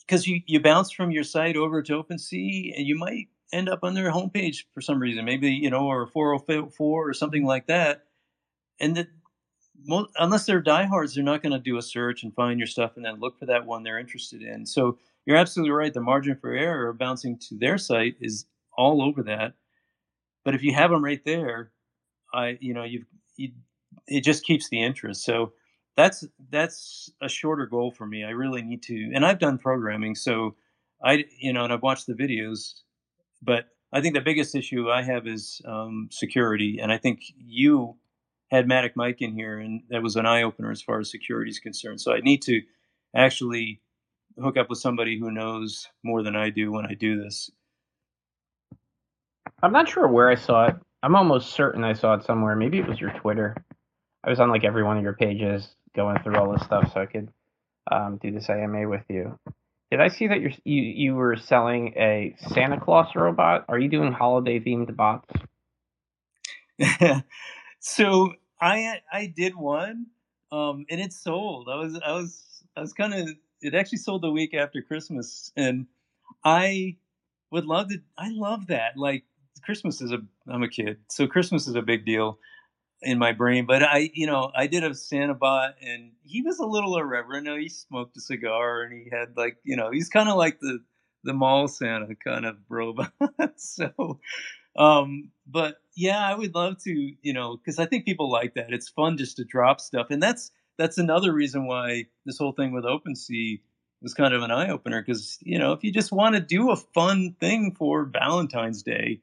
[0.00, 3.80] because you, you bounce from your site over to OpenSea and you might end up
[3.82, 8.04] on their homepage for some reason, maybe you know, or 404 or something like that.
[8.80, 9.08] And that,
[10.18, 13.04] unless they're diehards, they're not going to do a search and find your stuff and
[13.04, 14.66] then look for that one they're interested in.
[14.66, 15.92] So you're absolutely right.
[15.92, 18.46] The margin for error of bouncing to their site is
[18.76, 19.54] all over that.
[20.44, 21.72] But if you have them right there,
[22.32, 23.04] I you know you
[24.06, 25.24] it just keeps the interest.
[25.24, 25.52] So
[25.96, 28.22] that's that's a shorter goal for me.
[28.24, 30.54] I really need to, and I've done programming, so
[31.02, 32.74] I you know, and I've watched the videos,
[33.42, 37.96] but I think the biggest issue I have is um, security, and I think you
[38.50, 41.50] had Matic Mike in here, and that was an eye opener as far as security
[41.50, 42.00] is concerned.
[42.00, 42.60] So I need to
[43.14, 43.80] actually
[44.38, 47.50] hook up with somebody who knows more than I do when I do this.
[49.62, 50.76] I'm not sure where I saw it.
[51.02, 52.54] I'm almost certain I saw it somewhere.
[52.54, 53.56] Maybe it was your Twitter.
[54.22, 57.00] I was on like every one of your pages going through all this stuff so
[57.00, 57.28] I could
[57.90, 59.38] um, do this AMA with you.
[59.90, 63.64] Did I see that you you were selling a Santa Claus robot?
[63.68, 65.32] Are you doing holiday themed bots?
[67.80, 70.06] so I I did one,
[70.50, 71.68] um, and it sold.
[71.70, 73.28] I was I was I was kind of
[73.62, 75.86] it actually sold the week after Christmas, and
[76.44, 76.96] I
[77.52, 78.02] would love to.
[78.18, 78.96] I love that.
[78.96, 79.22] Like
[79.62, 80.18] Christmas is a
[80.48, 82.40] I'm a kid, so Christmas is a big deal
[83.02, 83.66] in my brain.
[83.66, 87.46] But I, you know, I did a Santa bot, and he was a little irreverent.
[87.46, 90.36] You know, He smoked a cigar, and he had like, you know, he's kind of
[90.36, 90.80] like the
[91.24, 93.12] the mall Santa kind of robot.
[93.56, 94.20] so,
[94.76, 96.90] um, but yeah, I would love to,
[97.22, 98.72] you know, because I think people like that.
[98.72, 102.72] It's fun just to drop stuff, and that's that's another reason why this whole thing
[102.72, 103.60] with OpenSea
[104.02, 105.02] was kind of an eye opener.
[105.02, 109.20] Because you know, if you just want to do a fun thing for Valentine's Day,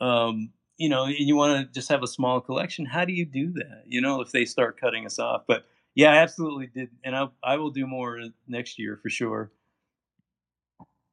[0.00, 3.24] um, you know, and you want to just have a small collection, how do you
[3.24, 3.84] do that?
[3.86, 5.42] You know, if they start cutting us off.
[5.46, 5.64] But
[5.94, 8.18] yeah, I absolutely did, and I I will do more
[8.48, 9.52] next year for sure.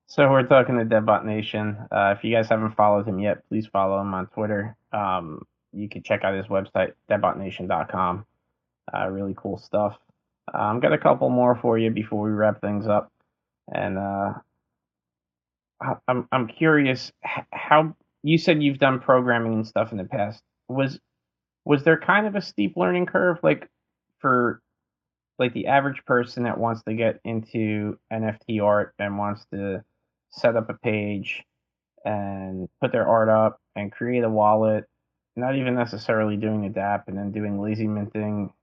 [0.07, 1.77] So we're talking to Deadbot Nation.
[1.89, 4.75] Uh, if you guys haven't followed him yet, please follow him on Twitter.
[4.91, 8.25] Um, you can check out his website, deadbotnation.com.
[8.93, 9.97] Uh, really cool stuff.
[10.53, 13.09] Uh, I've got a couple more for you before we wrap things up.
[13.73, 14.33] And uh,
[16.07, 17.11] I'm I'm curious
[17.53, 20.41] how you said you've done programming and stuff in the past.
[20.67, 20.99] Was
[21.65, 23.69] was there kind of a steep learning curve like
[24.19, 24.61] for
[25.37, 29.83] like the average person that wants to get into NFT art and wants to
[30.31, 31.43] set up a page
[32.05, 34.85] and put their art up and create a wallet,
[35.35, 38.53] not even necessarily doing a DApp and then doing lazy minting.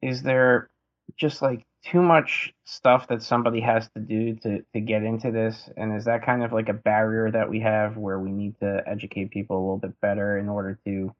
[0.00, 0.68] Is there
[1.16, 5.68] just like too much stuff that somebody has to do to to get into this?
[5.76, 8.82] And is that kind of like a barrier that we have where we need to
[8.86, 11.14] educate people a little bit better in order to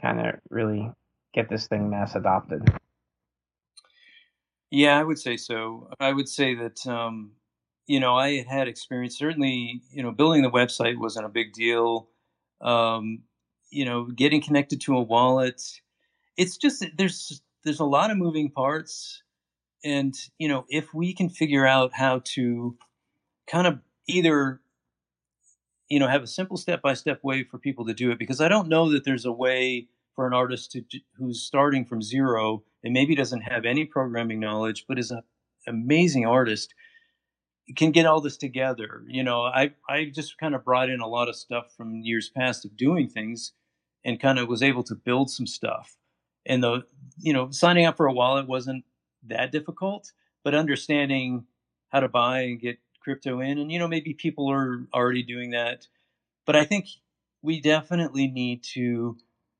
[0.00, 0.90] kind of really
[1.34, 2.62] get this thing mass adopted?
[4.70, 5.90] Yeah i would say so.
[5.98, 7.32] I would say that um,
[7.86, 12.08] you know i had experience certainly you know building the website wasn't a big deal.
[12.60, 13.22] Um,
[13.70, 15.62] you know getting connected to a wallet
[16.36, 19.22] it's just there's there's a lot of moving parts
[19.84, 22.76] and you know if we can figure out how to
[23.50, 24.60] kind of either
[25.88, 28.40] you know have a simple step by step way for people to do it because
[28.40, 30.82] i don't know that there's a way for an artist to
[31.16, 35.22] who's starting from zero and maybe doesn't have any programming knowledge but is an
[35.66, 36.74] amazing artist
[37.76, 39.02] can get all this together.
[39.08, 42.30] You know i i just kind of brought in a lot of stuff from years
[42.30, 43.52] past of doing things
[44.04, 45.96] and kind of was able to build some stuff.
[46.46, 46.82] And the
[47.18, 48.84] you know signing up for a wallet wasn't
[49.26, 50.12] that difficult,
[50.44, 51.44] but understanding
[51.88, 55.50] how to buy and get crypto in, and you know maybe people are already doing
[55.50, 55.86] that,
[56.46, 56.86] but I think
[57.42, 59.16] we definitely need to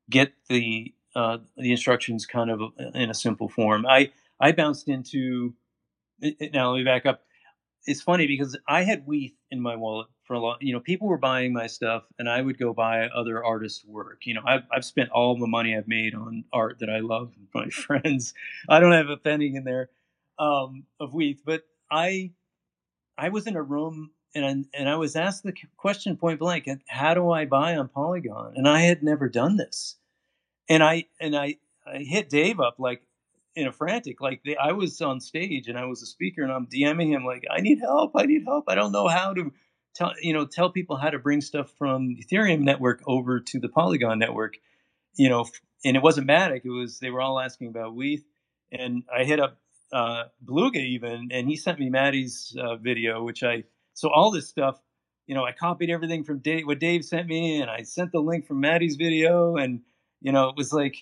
[0.09, 3.87] get the uh, the instructions kind of uh, in a simple form.
[3.87, 5.55] I I bounced into
[6.23, 7.23] eh, eh, now let me back up.
[7.87, 10.59] It's funny because I had WETH in my wallet for a long.
[10.61, 14.27] You know, people were buying my stuff, and I would go buy other artists' work.
[14.27, 17.33] You know, I've I've spent all the money I've made on art that I love.
[17.53, 18.33] My friends,
[18.69, 19.91] I don't have a penny in there
[20.39, 22.31] um, of WETH, but I
[23.19, 26.69] I was in a room and I, and I was asked the question point blank,
[26.87, 28.53] how do I buy on Polygon?
[28.55, 29.97] And I had never done this,
[30.69, 33.03] and I and I I hit Dave up like
[33.57, 36.53] in a frantic like they, I was on stage and I was a speaker and
[36.53, 39.53] I'm DMing him like I need help, I need help, I don't know how to
[39.95, 43.69] tell you know tell people how to bring stuff from Ethereum network over to the
[43.69, 44.57] Polygon network.
[45.15, 45.47] You know,
[45.85, 46.63] and it wasn't Matic.
[46.65, 48.25] It was they were all asking about WETH,
[48.73, 49.59] and I hit up
[49.93, 53.65] uh, Beluga even, and he sent me Maddie's uh, video, which I
[53.95, 54.81] so all this stuff.
[55.27, 58.21] You know, I copied everything from Dave, what Dave sent me, and I sent the
[58.21, 59.81] link from Maddie's video, and
[60.21, 60.97] you know, it was like,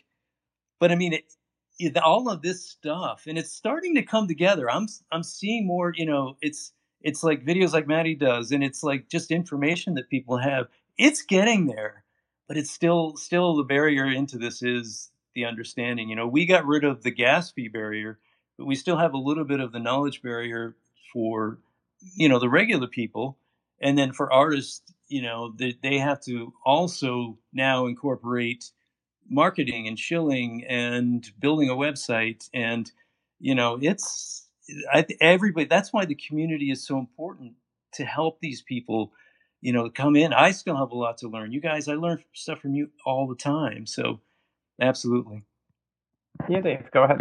[0.80, 4.70] but I mean, it, all of this stuff, and it's starting to come together.
[4.70, 5.92] I'm I'm seeing more.
[5.94, 6.72] You know, it's
[7.02, 10.68] it's like videos like Maddie does, and it's like just information that people have.
[10.96, 12.04] It's getting there,
[12.48, 16.08] but it's still still the barrier into this is the understanding.
[16.08, 18.18] You know, we got rid of the gas fee barrier,
[18.56, 20.76] but we still have a little bit of the knowledge barrier
[21.12, 21.58] for
[22.14, 23.38] you know the regular people,
[23.80, 28.70] and then for artists, you know, they, they have to also now incorporate
[29.28, 32.92] marketing and shilling and building a website and
[33.40, 34.47] you know it's
[34.92, 37.54] I, everybody that's why the community is so important
[37.94, 39.12] to help these people
[39.60, 40.32] you know come in.
[40.32, 41.52] I still have a lot to learn.
[41.52, 44.20] You guys i learn stuff from you all the time so
[44.80, 45.42] absolutely.
[46.48, 47.20] Yeah dave go ahead.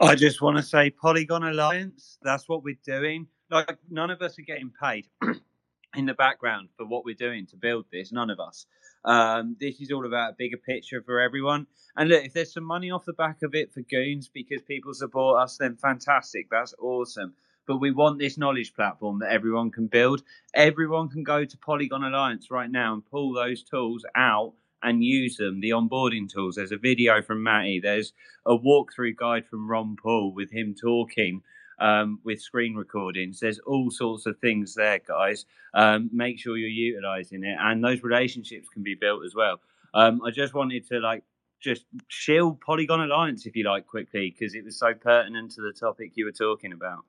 [0.00, 3.26] I just want to say polygon alliance that's what we're doing.
[3.50, 5.06] Like none of us are getting paid
[5.96, 8.66] in the background for what we're doing to build this none of us
[9.04, 11.66] um, this is all about a bigger picture for everyone.
[11.96, 14.94] And look, if there's some money off the back of it for Goons because people
[14.94, 16.48] support us, then fantastic.
[16.50, 17.34] That's awesome.
[17.66, 20.22] But we want this knowledge platform that everyone can build.
[20.54, 24.52] Everyone can go to Polygon Alliance right now and pull those tools out
[24.82, 25.60] and use them.
[25.60, 26.56] The onboarding tools.
[26.56, 27.80] There's a video from Matty.
[27.80, 28.12] There's
[28.44, 31.42] a walkthrough guide from Ron Paul with him talking
[31.78, 33.40] um, with screen recordings.
[33.40, 35.46] There's all sorts of things there, guys.
[35.74, 39.60] Um, make sure you're utilizing it, and those relationships can be built as well.
[39.94, 41.22] Um, I just wanted to like
[41.60, 45.72] just shield Polygon Alliance, if you like, quickly because it was so pertinent to the
[45.72, 47.04] topic you were talking about.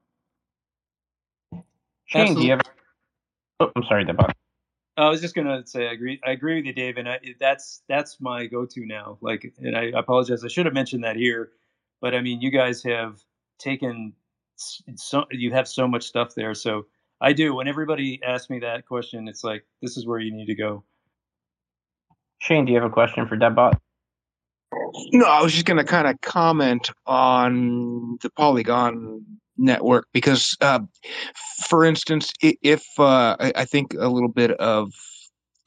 [2.06, 2.62] Shane, do you have?
[3.60, 4.32] Oh, I'm sorry, Deadbot.
[4.98, 6.22] I was just gonna say I agree.
[6.26, 9.18] I agree with you, Dave, and I, that's that's my go-to now.
[9.22, 10.44] Like, and I apologize.
[10.44, 11.52] I should have mentioned that here,
[12.00, 13.20] but I mean, you guys have
[13.60, 14.14] taken
[14.56, 16.54] so you have so much stuff there.
[16.54, 16.86] So
[17.22, 17.56] I do.
[17.56, 20.84] When everybody asks me that question, it's like this is where you need to go.
[22.40, 23.80] Shane, do you have a question for Deadbot?
[25.14, 29.26] No, I was just going to kind of comment on the Polygon
[29.58, 30.80] network because, uh,
[31.68, 34.92] for instance, if uh, I think a little bit of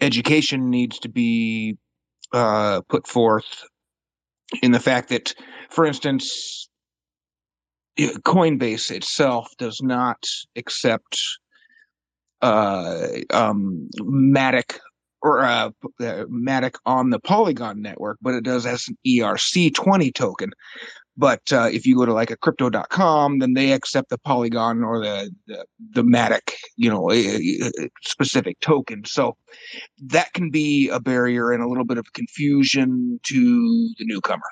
[0.01, 1.79] education needs to be
[2.33, 3.65] uh, put forth
[4.63, 5.35] in the fact that,
[5.71, 6.69] for instance,
[7.99, 10.25] Coinbase itself does not
[10.57, 11.21] accept
[12.43, 14.79] uh, um, Matic
[15.21, 15.71] or uh,
[16.01, 20.51] uh, Matic on the Polygon network, but it does as an ERC20 token.
[21.17, 25.01] But uh, if you go to like a crypto.com, then they accept the Polygon or
[25.01, 27.11] the, the, the Matic, you know,
[28.03, 29.05] specific token.
[29.05, 29.37] So
[30.07, 34.47] that can be a barrier and a little bit of confusion to the newcomer.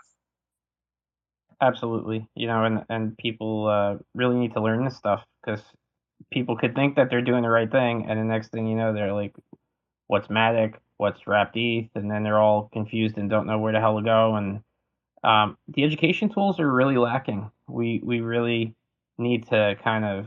[1.61, 2.29] Absolutely.
[2.35, 5.63] You know, and and people uh, really need to learn this stuff because
[6.31, 8.93] people could think that they're doing the right thing, and the next thing you know,
[8.93, 9.35] they're like,
[10.07, 10.75] "What's Matic?
[10.99, 14.05] What's Wrapped ETH?" And then they're all confused and don't know where the hell to
[14.05, 14.37] go.
[14.37, 14.61] And
[15.25, 17.51] um, the education tools are really lacking.
[17.69, 18.75] We we really
[19.19, 20.27] need to kind of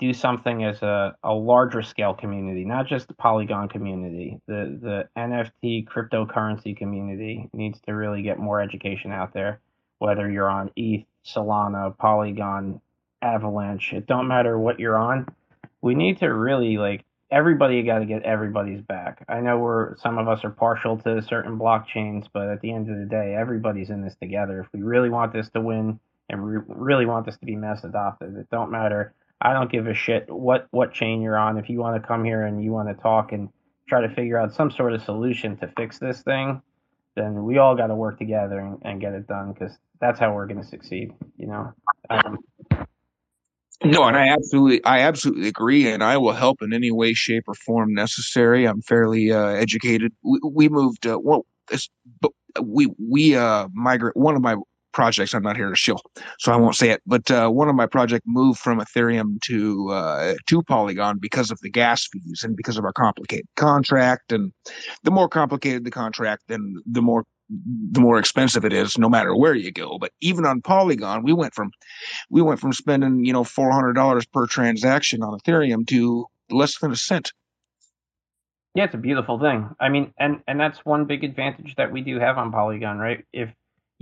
[0.00, 4.40] do something as a, a larger scale community, not just the Polygon community.
[4.48, 9.60] The the NFT cryptocurrency community needs to really get more education out there
[10.02, 12.80] whether you're on ETH, Solana, Polygon,
[13.22, 15.26] Avalanche, it don't matter what you're on.
[15.80, 19.24] We need to really like everybody got to get everybody's back.
[19.28, 22.90] I know we're some of us are partial to certain blockchains, but at the end
[22.90, 24.60] of the day, everybody's in this together.
[24.60, 28.36] If we really want this to win and really want this to be mass adopted,
[28.36, 29.14] it don't matter.
[29.40, 31.58] I don't give a shit what what chain you're on.
[31.58, 33.50] If you want to come here and you want to talk and
[33.88, 36.60] try to figure out some sort of solution to fix this thing,
[37.14, 40.34] then we all got to work together and, and get it done because that's how
[40.34, 41.12] we're going to succeed.
[41.36, 41.72] You know.
[42.10, 42.38] Um,
[43.84, 47.44] no, and I absolutely, I absolutely agree, and I will help in any way, shape,
[47.48, 48.64] or form necessary.
[48.64, 50.12] I'm fairly uh, educated.
[50.22, 51.06] We, we moved.
[51.06, 51.88] Uh, well, this,
[52.62, 54.16] we we uh migrate.
[54.16, 54.56] One of my
[54.92, 55.34] projects.
[55.34, 56.00] I'm not here to shill,
[56.38, 57.02] so I won't say it.
[57.06, 61.58] But uh, one of my project moved from Ethereum to uh, to Polygon because of
[61.62, 64.32] the gas fees and because of our complicated contract.
[64.32, 64.52] And
[65.02, 67.24] the more complicated the contract, then the more
[67.90, 69.98] the more expensive it is, no matter where you go.
[69.98, 71.70] But even on Polygon, we went from
[72.30, 76.78] we went from spending you know four hundred dollars per transaction on Ethereum to less
[76.78, 77.32] than a cent.
[78.74, 79.68] Yeah, it's a beautiful thing.
[79.80, 83.24] I mean, and and that's one big advantage that we do have on Polygon, right?
[83.32, 83.50] If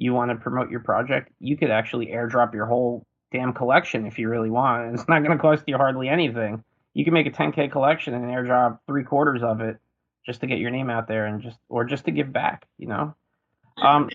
[0.00, 4.18] you want to promote your project, you could actually airdrop your whole damn collection if
[4.18, 4.94] you really want.
[4.94, 6.64] It's not going to cost you hardly anything.
[6.94, 9.76] You can make a 10k collection and airdrop three quarters of it
[10.24, 12.88] just to get your name out there and just or just to give back, you
[12.88, 13.14] know.
[13.82, 14.08] Um,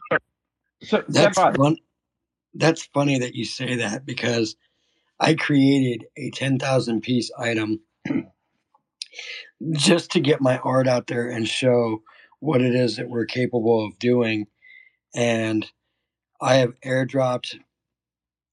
[0.82, 1.78] so that's fun.
[2.56, 4.56] That's funny that you say that because
[5.20, 7.80] I created a 10,000 piece item
[9.74, 12.02] just to get my art out there and show
[12.40, 14.48] what it is that we're capable of doing.
[15.16, 15.66] And
[16.42, 17.58] I have airdropped,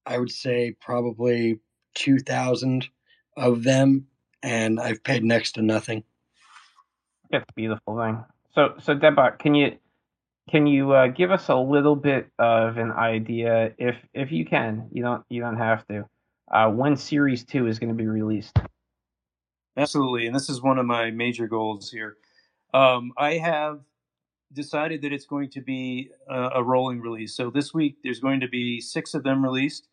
[0.05, 1.59] I would say, probably
[1.93, 2.87] two thousand
[3.35, 4.07] of them,
[4.41, 6.03] and I've paid next to nothing.
[7.29, 8.23] That's a beautiful thing.
[8.55, 9.77] So, so Deadbot, can you
[10.49, 14.87] can you uh, give us a little bit of an idea, if if you can?
[14.91, 16.05] You don't you don't have to.
[16.49, 18.57] Uh, when Series Two is going to be released?
[19.75, 22.15] Absolutely, and this is one of my major goals here.
[22.73, 23.81] Um, I have
[24.53, 27.35] decided that it's going to be a, a, rolling release.
[27.35, 29.87] So this week there's going to be six of them released,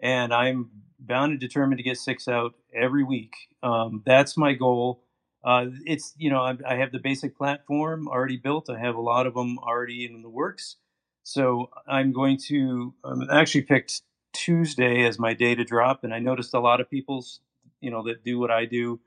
[0.00, 3.34] and I'm bound and determined to get six out every week.
[3.62, 5.02] Um, that's my goal.
[5.44, 8.68] Uh, it's you know I, I, have the basic platform already built.
[8.68, 10.76] I have a lot of them already in the works.
[11.22, 16.18] So I'm going to um, actually picked Tuesday as my day to drop, and I
[16.18, 17.40] noticed a lot of people's
[17.80, 19.00] you know that do what I do.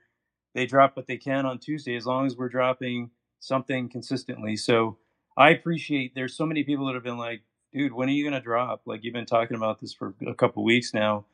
[0.54, 3.10] They drop what they can on Tuesday as long as we're dropping
[3.42, 4.56] something consistently.
[4.56, 4.96] So
[5.36, 8.40] I appreciate there's so many people that have been like, dude, when are you going
[8.40, 8.82] to drop?
[8.86, 11.26] Like you've been talking about this for a couple weeks now.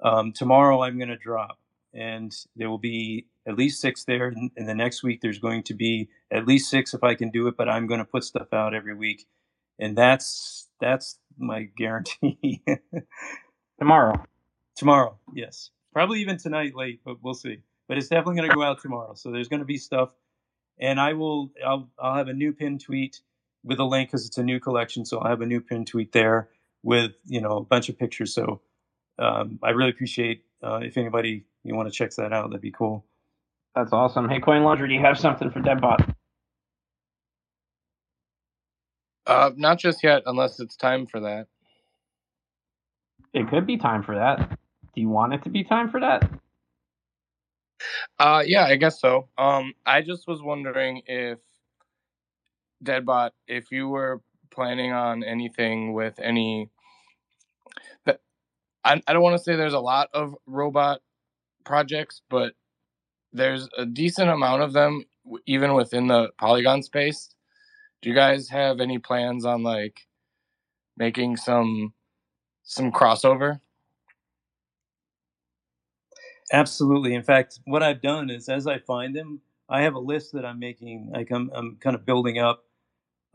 [0.00, 1.58] Um, tomorrow I'm going to drop
[1.94, 4.34] and there will be at least six there.
[4.56, 7.46] And the next week there's going to be at least six if I can do
[7.48, 9.26] it, but I'm going to put stuff out every week.
[9.78, 12.62] And that's, that's my guarantee.
[13.78, 14.22] tomorrow.
[14.76, 15.18] Tomorrow.
[15.34, 15.70] Yes.
[15.94, 17.60] Probably even tonight late, but we'll see.
[17.88, 19.14] But it's definitely going to go out tomorrow.
[19.14, 20.10] So there's going to be stuff
[20.78, 23.20] and I will I'll, I'll have a new pin tweet
[23.64, 25.04] with a link because it's a new collection.
[25.04, 26.48] So I'll have a new pin tweet there
[26.82, 28.34] with you know a bunch of pictures.
[28.34, 28.60] So
[29.18, 32.50] um, I really appreciate uh, if anybody you want to check that out.
[32.50, 33.04] That'd be cool.
[33.74, 34.28] That's awesome.
[34.28, 36.14] Hey, Coin Laundry, do you have something for Deadbot?
[39.26, 41.48] Uh, not just yet, unless it's time for that.
[43.34, 44.58] It could be time for that.
[44.94, 46.30] Do you want it to be time for that?
[48.18, 49.28] Uh, yeah, I guess so.
[49.38, 51.38] Um, I just was wondering if
[52.84, 56.70] Deadbot, if you were planning on anything with any
[58.06, 58.20] that
[58.84, 61.00] I, I don't want to say there's a lot of robot
[61.64, 62.54] projects, but
[63.32, 65.04] there's a decent amount of them
[65.46, 67.30] even within the Polygon space.
[68.02, 70.06] Do you guys have any plans on like
[70.96, 71.94] making some
[72.64, 73.60] some crossover?
[76.52, 77.14] Absolutely.
[77.14, 80.44] In fact, what I've done is as I find them, I have a list that
[80.44, 81.10] I'm making.
[81.12, 82.64] Like I'm, I'm kind of building up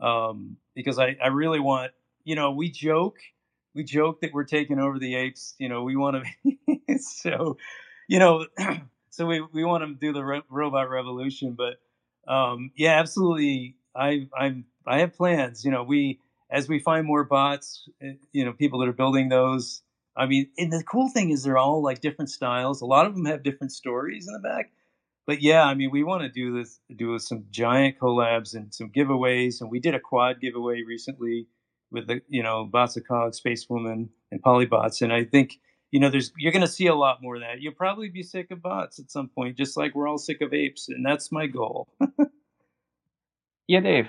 [0.00, 1.92] um, because I, I really want.
[2.24, 3.18] You know, we joke,
[3.74, 5.54] we joke that we're taking over the apes.
[5.58, 6.98] You know, we want to.
[6.98, 7.58] so,
[8.08, 8.46] you know,
[9.10, 11.56] so we we want to do the ro- robot revolution.
[11.56, 11.80] But
[12.32, 13.76] um, yeah, absolutely.
[13.96, 15.64] I I'm I have plans.
[15.64, 19.28] You know, we as we find more bots, eh, you know, people that are building
[19.28, 19.82] those
[20.16, 22.80] I mean, and the cool thing is they're all like different styles.
[22.80, 24.70] A lot of them have different stories in the back.
[25.26, 28.90] But yeah, I mean, we want to do this, do some giant collabs and some
[28.90, 29.60] giveaways.
[29.60, 31.46] And we did a quad giveaway recently
[31.90, 35.00] with the, you know, Bots of Botsacog, Space Woman, and Polybots.
[35.00, 35.60] And I think,
[35.92, 37.60] you know, there's you're going to see a lot more of that.
[37.60, 40.52] You'll probably be sick of bots at some point, just like we're all sick of
[40.52, 40.88] apes.
[40.88, 41.88] And that's my goal.
[43.68, 44.08] yeah, Dave.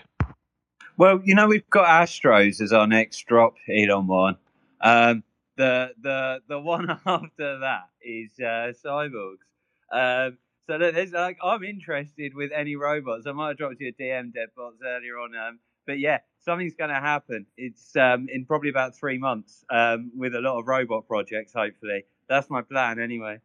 [0.98, 4.38] Well, you know, we've got Astros as our next drop, Elon one.
[4.82, 5.24] Um,
[5.58, 9.46] the the the one after that is uh, cyborgs.
[9.92, 10.38] Um,
[10.68, 13.28] so there's like I'm interested with any robots.
[13.28, 15.36] I might have dropped you a DM, Deadbots, earlier on.
[15.36, 17.46] Um, but yeah, something's going to happen.
[17.58, 21.54] It's um, in probably about three months um, with a lot of robot projects.
[21.54, 23.40] Hopefully, that's my plan anyway.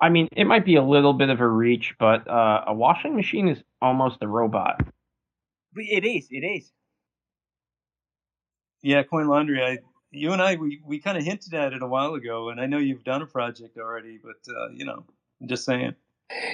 [0.00, 3.14] I mean, it might be a little bit of a reach, but uh, a washing
[3.14, 4.80] machine is almost a robot.
[5.74, 6.26] But it is.
[6.30, 6.72] It is.
[8.82, 9.62] Yeah, coin laundry.
[9.62, 9.78] I
[10.12, 12.66] you and I we, we kind of hinted at it a while ago, and I
[12.66, 15.04] know you've done a project already, but uh, you know,
[15.40, 15.94] I'm just saying.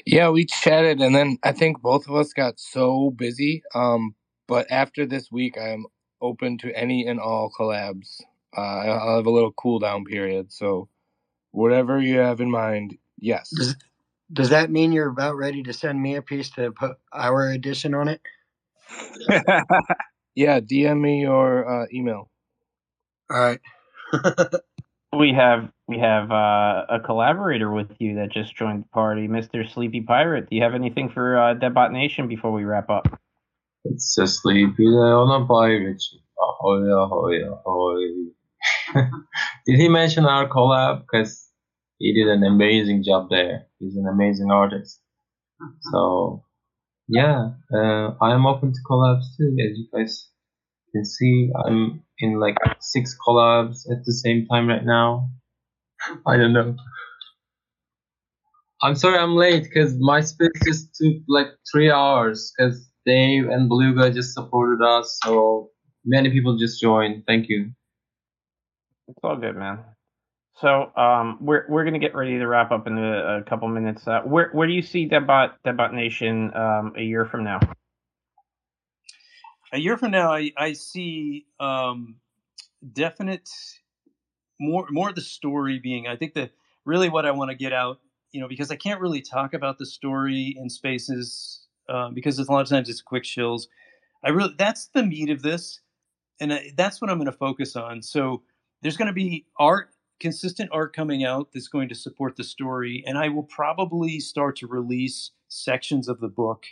[0.07, 3.63] Yeah, we chatted, and then I think both of us got so busy.
[3.75, 4.15] Um,
[4.47, 5.87] but after this week, I'm
[6.21, 8.21] open to any and all collabs.
[8.57, 10.89] Uh, I'll have a little cool down period, so
[11.51, 13.51] whatever you have in mind, yes.
[13.57, 13.77] Does,
[14.33, 17.95] does that mean you're about ready to send me a piece to put our edition
[17.95, 18.21] on it?
[20.35, 22.31] yeah, DM me your uh, email.
[23.31, 23.61] All right.
[25.19, 29.71] we have we have uh, a collaborator with you that just joined the party, Mr.
[29.71, 30.49] Sleepy Pirate.
[30.49, 33.21] Do you have anything for uh, Deadbot Nation before we wrap up?
[33.85, 36.03] It's a sleepy on a pirate.
[36.39, 38.01] Ahoy, ahoy, ahoy.
[39.67, 41.03] did he mention our collab?
[41.03, 41.49] Because
[41.99, 43.67] he did an amazing job there.
[43.79, 45.01] He's an amazing artist.
[45.91, 46.45] So,
[47.09, 50.29] yeah, uh, I am open to collabs too, as you guys
[50.93, 51.51] can see.
[51.65, 55.29] I'm in like six collabs at the same time right now.
[56.27, 56.77] I don't know.
[58.83, 63.69] I'm sorry I'm late because my space just took like three hours because Dave and
[63.69, 65.71] Beluga just supported us, so
[66.05, 67.25] many people just joined.
[67.27, 67.71] Thank you.
[69.09, 69.81] It's all good, man.
[70.61, 74.07] So um, we're we're gonna get ready to wrap up in a, a couple minutes.
[74.07, 77.61] Uh, where where do you see Deadbot Deadbot Nation um, a year from now?
[79.73, 82.17] A year from now, I I see um,
[82.93, 83.49] definite
[84.59, 86.07] more more of the story being.
[86.07, 86.53] I think that
[86.85, 88.01] really what I want to get out,
[88.33, 92.49] you know, because I can't really talk about the story in spaces uh, because it's,
[92.49, 93.67] a lot of times it's quick shills.
[94.25, 95.81] I really that's the meat of this,
[96.41, 98.03] and I, that's what I'm going to focus on.
[98.03, 98.43] So
[98.83, 103.05] there's going to be art, consistent art coming out that's going to support the story,
[103.07, 106.65] and I will probably start to release sections of the book.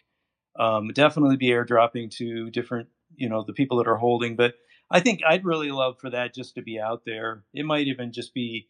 [0.59, 4.55] Um, definitely be airdropping to different, you know, the people that are holding, but
[4.91, 7.43] I think I'd really love for that just to be out there.
[7.53, 8.69] It might even just be,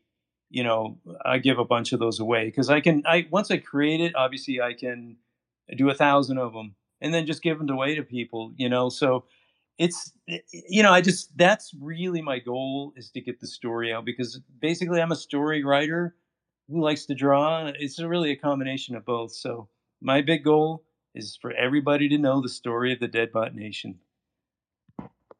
[0.48, 3.02] you know, I give a bunch of those away because I can.
[3.06, 5.16] I once I create it, obviously I can
[5.76, 8.52] do a thousand of them and then just give them away to people.
[8.56, 9.24] You know, so
[9.78, 14.06] it's you know I just that's really my goal is to get the story out
[14.06, 16.14] because basically I'm a story writer
[16.68, 17.70] who likes to draw.
[17.78, 19.32] It's really a combination of both.
[19.32, 19.68] So
[20.00, 20.84] my big goal
[21.16, 23.98] is for everybody to know the story of the Deadbot Nation.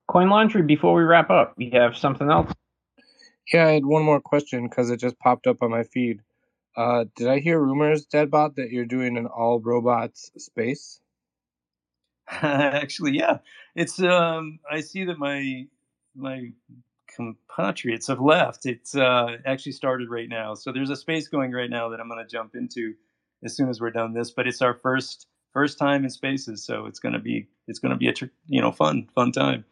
[0.09, 2.51] Coin Laundry, before we wrap up, you have something else?
[3.53, 6.23] Yeah, I had one more question because it just popped up on my feed.
[6.77, 11.01] Uh, did I hear rumors, Deadbot, that you're doing an all robots space?
[12.31, 13.39] Actually, yeah.
[13.75, 15.67] It's um I see that my
[16.15, 16.51] my
[17.15, 18.67] compatriots have left.
[18.67, 20.55] It's uh actually started right now.
[20.55, 22.95] So there's a space going right now that I'm going to jump into
[23.45, 26.85] as soon as we're done this, but it's our first first time in spaces, so
[26.85, 28.13] it's going to be it's to be a
[28.47, 29.65] you know fun fun time.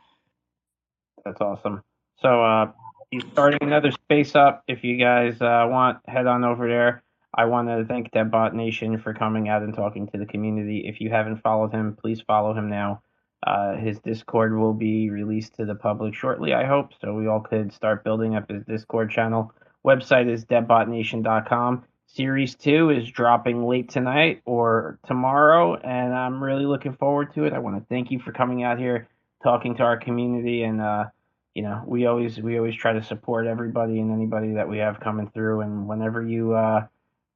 [1.27, 1.83] That's awesome.
[2.21, 2.73] So uh,
[3.11, 4.65] he's starting another space up.
[4.67, 7.03] If you guys uh, want, head on over there.
[7.37, 10.85] I want to thank Deadbot Nation for coming out and talking to the community.
[10.87, 13.03] If you haven't followed him, please follow him now.
[13.47, 17.41] Uh, his Discord will be released to the public shortly, I hope, so we all
[17.41, 19.53] could start building up his Discord channel.
[19.85, 21.85] Website is deadbotnation.com.
[22.15, 27.53] Series 2 is dropping late tonight or tomorrow, and I'm really looking forward to it.
[27.53, 29.09] I want to thank you for coming out here,
[29.43, 31.07] talking to our community, and uh,
[31.55, 35.01] you know, we always we always try to support everybody and anybody that we have
[35.01, 35.63] coming through.
[35.63, 36.87] And whenever you uh,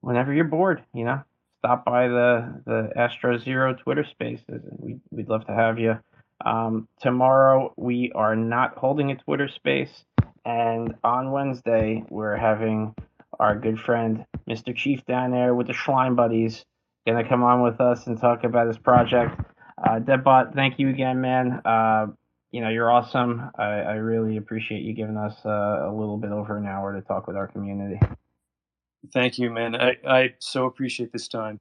[0.00, 1.22] whenever you're bored, you know,
[1.58, 4.62] stop by the the Astro Zero Twitter Spaces.
[4.78, 5.98] We we'd love to have you.
[6.44, 10.04] Um, tomorrow we are not holding a Twitter Space,
[10.44, 12.94] and on Wednesday we're having
[13.38, 14.74] our good friend Mr.
[14.74, 16.64] Chief down there with the Schleim Buddies
[17.08, 19.40] gonna come on with us and talk about his project.
[19.82, 21.60] Uh, Deadbot, thank you again, man.
[21.64, 22.06] Uh,
[22.50, 23.50] you know, you're awesome.
[23.56, 27.00] I, I really appreciate you giving us uh, a little bit over an hour to
[27.02, 28.00] talk with our community.
[29.12, 29.76] Thank you, man.
[29.76, 31.60] I, I so appreciate this time.